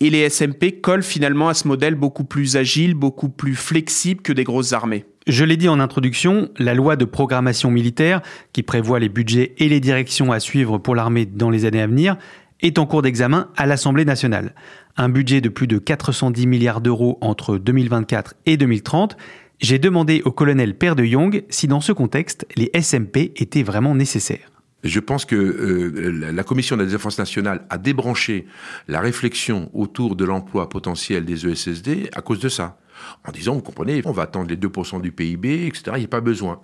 Et 0.00 0.10
les 0.10 0.28
SMP 0.28 0.80
collent 0.82 1.02
finalement 1.02 1.48
à 1.48 1.54
ce 1.54 1.66
modèle 1.66 1.94
beaucoup 1.94 2.24
plus 2.24 2.56
agile, 2.56 2.94
beaucoup 2.94 3.30
plus 3.30 3.54
flexible 3.54 4.20
que 4.20 4.32
des 4.32 4.44
grosses 4.44 4.74
armées. 4.74 5.06
Je 5.26 5.44
l'ai 5.44 5.56
dit 5.56 5.68
en 5.68 5.80
introduction, 5.80 6.50
la 6.58 6.74
loi 6.74 6.96
de 6.96 7.04
programmation 7.04 7.70
militaire, 7.70 8.20
qui 8.52 8.62
prévoit 8.62 9.00
les 9.00 9.08
budgets 9.08 9.54
et 9.58 9.68
les 9.68 9.80
directions 9.80 10.32
à 10.32 10.38
suivre 10.38 10.78
pour 10.78 10.94
l'armée 10.94 11.24
dans 11.24 11.50
les 11.50 11.64
années 11.64 11.80
à 11.80 11.86
venir, 11.86 12.16
est 12.60 12.78
en 12.78 12.86
cours 12.86 13.02
d'examen 13.02 13.48
à 13.56 13.66
l'Assemblée 13.66 14.04
nationale. 14.04 14.54
Un 14.96 15.08
budget 15.08 15.40
de 15.40 15.48
plus 15.48 15.66
de 15.66 15.78
410 15.78 16.46
milliards 16.46 16.80
d'euros 16.80 17.18
entre 17.22 17.58
2024 17.58 18.34
et 18.46 18.56
2030. 18.56 19.16
J'ai 19.60 19.78
demandé 19.78 20.22
au 20.24 20.30
colonel 20.30 20.76
Père 20.76 20.94
de 20.94 21.04
Young 21.04 21.44
si 21.48 21.66
dans 21.68 21.80
ce 21.80 21.92
contexte, 21.92 22.46
les 22.56 22.70
SMP 22.80 23.32
étaient 23.36 23.62
vraiment 23.62 23.94
nécessaires. 23.94 24.55
Je 24.86 25.00
pense 25.00 25.24
que 25.24 25.34
euh, 25.36 26.30
la- 26.32 26.42
Commission 26.44 26.76
de 26.76 26.82
la 26.84 26.90
défense 26.90 27.18
nationale 27.18 27.66
a 27.70 27.78
débranché 27.78 28.46
la 28.88 29.00
réflexion 29.00 29.70
autour 29.74 30.16
de 30.16 30.24
l'emploi 30.24 30.68
potentiel 30.68 31.24
des 31.24 31.46
ESSD 31.46 32.10
à 32.14 32.22
cause 32.22 32.38
de 32.40 32.48
ça. 32.48 32.78
En 33.26 33.32
disant, 33.32 33.54
vous 33.54 33.60
comprenez, 33.62 34.00
on 34.04 34.12
va 34.12 34.22
attendre 34.22 34.48
les 34.48 34.56
2% 34.56 35.00
du 35.00 35.12
PIB, 35.12 35.66
etc. 35.66 35.82
Il 35.94 35.98
n'y 35.98 36.04
a 36.04 36.08
pas 36.08 36.20
besoin. 36.20 36.60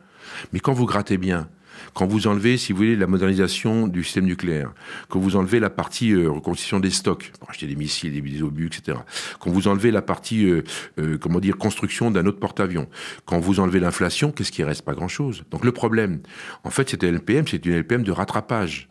Mais 0.52 0.60
quand 0.60 0.72
vous 0.72 0.86
grattez 0.86 1.18
bien, 1.18 1.48
quand 1.94 2.06
vous 2.06 2.26
enlevez, 2.26 2.56
si 2.56 2.72
vous 2.72 2.78
voulez, 2.78 2.96
la 2.96 3.06
modernisation 3.06 3.86
du 3.86 4.04
système 4.04 4.24
nucléaire, 4.24 4.72
quand 5.08 5.18
vous 5.18 5.36
enlevez 5.36 5.60
la 5.60 5.70
partie 5.70 6.12
euh, 6.12 6.30
reconstitution 6.30 6.80
des 6.80 6.90
stocks, 6.90 7.32
pour 7.38 7.50
acheter 7.50 7.66
des 7.66 7.76
missiles, 7.76 8.12
des, 8.12 8.42
obus, 8.42 8.66
etc., 8.66 8.98
quand 9.38 9.50
vous 9.50 9.68
enlevez 9.68 9.90
la 9.90 10.02
partie, 10.02 10.46
euh, 10.46 10.62
euh, 10.98 11.18
comment 11.18 11.40
dire, 11.40 11.56
construction 11.56 12.10
d'un 12.10 12.26
autre 12.26 12.38
porte-avions, 12.38 12.88
quand 13.26 13.38
vous 13.38 13.60
enlevez 13.60 13.80
l'inflation, 13.80 14.32
qu'est-ce 14.32 14.52
qui 14.52 14.64
reste? 14.64 14.82
Pas 14.82 14.94
grand-chose. 14.94 15.44
Donc 15.50 15.64
le 15.64 15.72
problème, 15.72 16.20
en 16.64 16.70
fait, 16.70 16.90
cette 16.90 17.04
LPM, 17.04 17.46
c'est 17.46 17.64
une 17.64 17.74
LPM 17.78 18.02
de 18.02 18.12
rattrapage. 18.12 18.88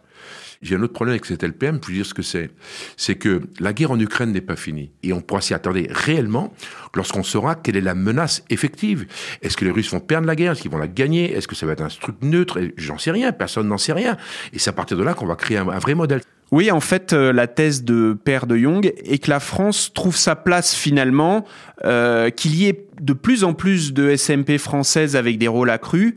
J'ai 0.62 0.76
un 0.76 0.82
autre 0.84 0.94
problème 0.94 1.14
avec 1.14 1.26
cette 1.26 1.44
LPM, 1.44 1.80
vous 1.84 1.92
dire 1.92 2.06
ce 2.06 2.14
que 2.14 2.22
c'est. 2.22 2.52
C'est 2.96 3.16
que 3.16 3.42
la 3.60 3.74
guerre 3.74 3.92
en 3.92 4.00
Ukraine 4.00 4.32
n'est 4.32 4.42
pas 4.42 4.56
finie. 4.56 4.92
Et 5.02 5.12
on 5.12 5.22
pourra 5.22 5.42
s'y 5.42 5.56
attendre 5.56 5.80
réellement 5.90 6.54
lorsqu'on 6.96 7.24
saura 7.24 7.56
quelle 7.56 7.78
est 7.78 7.82
la 7.82 7.96
menace 7.96 8.44
effective. 8.50 9.08
Est-ce 9.42 9.58
que 9.58 9.66
les 9.66 9.72
Russes 9.72 9.92
vont 9.92 10.00
perdre 10.00 10.28
la 10.28 10.36
guerre? 10.36 10.52
Est-ce 10.52 10.62
qu'ils 10.62 10.72
vont 10.72 10.78
la 10.78 10.88
gagner? 10.88 11.34
Est-ce 11.34 11.48
que 11.48 11.56
ça 11.56 11.66
va 11.66 11.74
être 11.74 11.82
un 11.82 11.88
truc 11.88 12.16
neutre? 12.22 12.60
J'en 12.78 13.00
sais 13.00 13.10
rien, 13.10 13.32
personne 13.32 13.68
n'en 13.68 13.80
sait 13.80 13.94
rien. 13.94 14.18
Et 14.54 14.60
c'est 14.60 14.70
à 14.70 14.74
partir 14.74 14.98
de 14.98 15.04
là 15.04 15.16
qu'on 15.16 15.26
va 15.26 15.36
créer 15.36 15.58
un, 15.58 15.64
vrai 15.64 15.96
modèle. 15.96 16.22
Oui, 16.52 16.70
en 16.70 16.82
fait, 16.82 17.14
euh, 17.14 17.32
la 17.34 17.48
thèse 17.48 17.84
de 17.84 18.14
Père 18.14 18.46
de 18.46 18.58
Young 18.58 18.94
est 19.04 19.18
que 19.24 19.30
la 19.30 19.40
France 19.40 19.92
trouve 19.94 20.18
sa 20.18 20.36
place 20.36 20.76
finalement, 20.76 21.46
euh, 21.86 22.30
qu'il 22.30 22.56
y 22.56 22.68
ait 22.68 22.86
de 23.00 23.14
plus 23.14 23.44
en 23.44 23.54
plus 23.54 23.94
de 23.94 24.16
SMP 24.16 24.58
françaises 24.60 25.16
avec 25.16 25.40
des 25.40 25.48
rôles 25.48 25.70
accrus. 25.70 26.16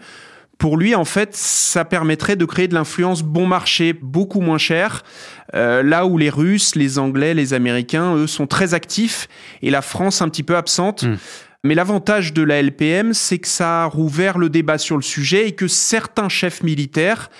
Pour 0.59 0.77
lui, 0.77 0.95
en 0.95 1.05
fait, 1.05 1.35
ça 1.35 1.85
permettrait 1.85 2.37
de 2.37 2.45
créer 2.45 2.69
de 2.69 2.75
l'influence 2.75 3.23
bon 3.23 3.47
marché, 3.47 3.93
beaucoup 3.93 4.41
moins 4.41 4.59
cher, 4.59 5.03
euh, 5.55 5.83
là 5.83 6.07
où 6.07 6.17
les 6.17 6.31
Russes, 6.31 6.75
les 6.75 6.99
Anglais, 6.99 7.35
les 7.35 7.55
Américains, 7.55 8.15
eux, 8.15 8.27
sont 8.27 8.47
très 8.47 8.73
actifs 8.73 9.29
et 9.63 9.71
la 9.71 9.83
France 9.83 10.23
un 10.23 10.29
petit 10.29 10.43
peu 10.43 10.57
absente. 10.57 11.05
Mm. 11.05 11.17
Mais 11.65 11.75
l'avantage 11.75 12.33
de 12.33 12.43
la 12.43 12.63
LPM, 12.63 13.15
c'est 13.15 13.39
que 13.39 13.49
ça 13.49 13.85
a 13.85 13.87
rouvert 13.87 14.39
le 14.39 14.51
débat 14.51 14.79
sur 14.79 14.97
le 14.97 15.03
sujet 15.03 15.49
et 15.49 15.53
que 15.53 15.67
certains 15.67 16.29
chefs 16.29 16.63
militaires 16.63 17.31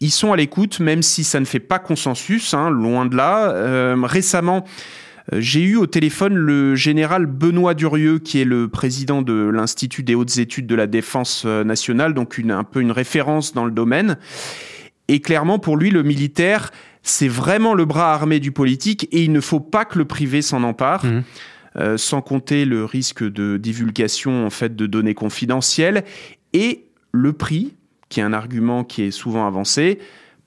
ils 0.00 0.10
sont 0.10 0.32
à 0.32 0.36
l'écoute, 0.36 0.80
même 0.80 1.02
si 1.02 1.24
ça 1.24 1.40
ne 1.40 1.44
fait 1.44 1.60
pas 1.60 1.78
consensus, 1.78 2.54
hein, 2.54 2.70
loin 2.70 3.06
de 3.06 3.16
là. 3.16 3.50
Euh, 3.50 3.96
récemment, 4.04 4.64
j'ai 5.32 5.62
eu 5.62 5.76
au 5.76 5.86
téléphone 5.86 6.34
le 6.34 6.74
général 6.74 7.26
Benoît 7.26 7.74
Durieux, 7.74 8.18
qui 8.18 8.40
est 8.40 8.44
le 8.44 8.68
président 8.68 9.22
de 9.22 9.34
l'Institut 9.34 10.02
des 10.02 10.14
hautes 10.14 10.38
études 10.38 10.66
de 10.66 10.74
la 10.74 10.86
défense 10.86 11.42
euh, 11.44 11.64
nationale, 11.64 12.14
donc 12.14 12.38
une, 12.38 12.50
un 12.50 12.64
peu 12.64 12.80
une 12.80 12.92
référence 12.92 13.52
dans 13.52 13.64
le 13.64 13.70
domaine. 13.70 14.16
Et 15.08 15.20
clairement, 15.20 15.58
pour 15.58 15.76
lui, 15.76 15.90
le 15.90 16.02
militaire, 16.02 16.70
c'est 17.02 17.28
vraiment 17.28 17.74
le 17.74 17.84
bras 17.84 18.12
armé 18.12 18.40
du 18.40 18.52
politique 18.52 19.08
et 19.12 19.22
il 19.22 19.32
ne 19.32 19.40
faut 19.40 19.60
pas 19.60 19.84
que 19.84 19.98
le 19.98 20.04
privé 20.04 20.42
s'en 20.42 20.62
empare. 20.62 21.04
Mmh. 21.04 21.22
Euh, 21.76 21.96
sans 21.96 22.22
compter 22.22 22.64
le 22.64 22.84
risque 22.84 23.22
de 23.22 23.56
divulgation 23.56 24.46
en 24.46 24.50
fait 24.50 24.74
de 24.74 24.86
données 24.86 25.14
confidentielles 25.14 26.02
et 26.52 26.86
le 27.12 27.34
prix, 27.34 27.74
qui 28.08 28.20
est 28.20 28.22
un 28.22 28.32
argument 28.32 28.84
qui 28.84 29.02
est 29.02 29.10
souvent 29.10 29.46
avancé. 29.46 29.98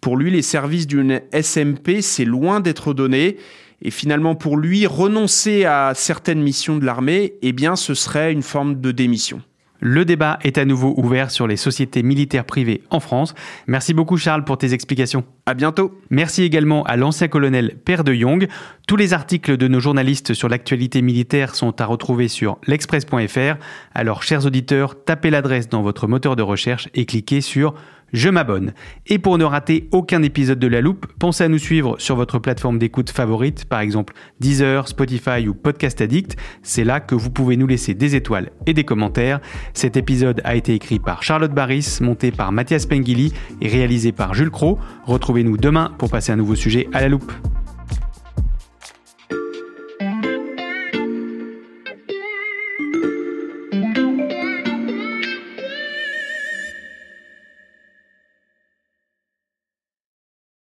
Pour 0.02 0.18
lui, 0.18 0.32
les 0.32 0.42
services 0.42 0.88
d'une 0.88 1.22
SMP, 1.32 2.02
c'est 2.02 2.26
loin 2.26 2.60
d'être 2.60 2.94
donné. 2.94 3.38
Et 3.82 3.92
finalement, 3.92 4.36
pour 4.36 4.58
lui, 4.58 4.86
renoncer 4.86 5.66
à 5.66 5.94
certaines 5.96 6.42
missions 6.42 6.78
de 6.78 6.86
l'armée, 6.86 7.34
eh 7.42 7.52
bien, 7.52 7.76
ce 7.76 7.94
serait 7.94 8.32
une 8.32 8.44
forme 8.44 8.80
de 8.80 8.92
démission. 8.92 9.42
Le 9.84 10.06
débat 10.06 10.38
est 10.44 10.60
à 10.60 10.66
nouveau 10.66 10.94
ouvert 10.96 11.32
sur 11.32 11.48
les 11.48 11.58
sociétés 11.58 12.04
militaires 12.04 12.46
privées 12.46 12.84
en 12.92 13.00
France. 13.00 13.34
Merci 13.66 13.96
beaucoup 13.96 14.16
Charles 14.16 14.44
pour 14.44 14.60
tes 14.60 14.74
explications. 14.74 15.26
À 15.48 15.56
bientôt. 15.56 16.00
Merci 16.12 16.44
également 16.44 16.84
à 16.84 16.98
l'ancien 16.98 17.28
colonel 17.28 17.76
Père 17.84 18.04
de 18.04 18.14
Jong. 18.14 18.48
Tous 18.88 18.96
les 18.96 19.14
articles 19.14 19.58
de 19.58 19.68
nos 19.68 19.80
journalistes 19.80 20.36
sur 20.36 20.50
l'actualité 20.50 21.02
militaire 21.02 21.56
sont 21.56 21.82
à 21.82 21.88
retrouver 21.88 22.28
sur 22.28 22.60
l'express.fr. 22.68 23.56
Alors 23.96 24.22
chers 24.22 24.46
auditeurs, 24.46 25.04
tapez 25.04 25.32
l'adresse 25.32 25.68
dans 25.68 25.82
votre 25.82 26.08
moteur 26.08 26.36
de 26.36 26.44
recherche 26.44 26.88
et 26.94 27.08
cliquez 27.08 27.42
sur 27.42 27.74
je 28.14 28.30
m'abonne. 28.30 28.74
Et 29.08 29.20
pour 29.20 29.38
ne 29.38 29.44
rater 29.44 29.88
aucun 29.92 30.24
épisode 30.24 30.60
de 30.60 30.68
La 30.68 30.82
Loupe, 30.82 31.06
pensez 31.20 31.44
à 31.44 31.48
nous 31.48 31.58
suivre 31.58 31.96
sur 32.00 32.16
votre 32.16 32.40
plateforme 32.40 32.80
d'écoute 32.80 33.10
favorite, 33.10 33.66
par 33.66 33.80
exemple 33.80 34.14
Deezer, 34.40 34.88
Spotify 34.88 35.48
ou 35.48 35.54
Podcast 35.54 36.02
Addict. 36.02 36.38
C'est 36.64 36.84
là 36.84 37.00
que 37.00 37.16
vous 37.16 37.30
pouvez 37.30 37.58
nous 37.58 37.68
laisser 37.68 37.94
des 37.94 38.16
étoiles 38.16 38.52
et 38.66 38.74
des 38.74 38.84
commentaires. 38.84 39.40
Cet 39.74 39.98
épisode 39.98 40.42
a 40.44 40.56
été 40.56 40.74
écrit 40.74 41.00
par 41.00 41.24
Charlotte 41.24 41.54
Barris, 41.54 42.00
monté 42.02 42.32
par 42.32 42.52
Mathias 42.52 42.86
Pengili 42.86 43.34
et 43.62 43.68
réalisé 43.68 44.12
par 44.12 44.34
Jules 44.34 44.52
Cro. 44.52 44.80
Retrouvez-nous 45.06 45.58
demain 45.58 45.92
pour 45.98 46.10
passer 46.10 46.32
un 46.32 46.38
nouveau 46.38 46.56
sujet 46.56 46.88
à 46.94 47.02
La 47.02 47.10
Loupe. 47.10 47.32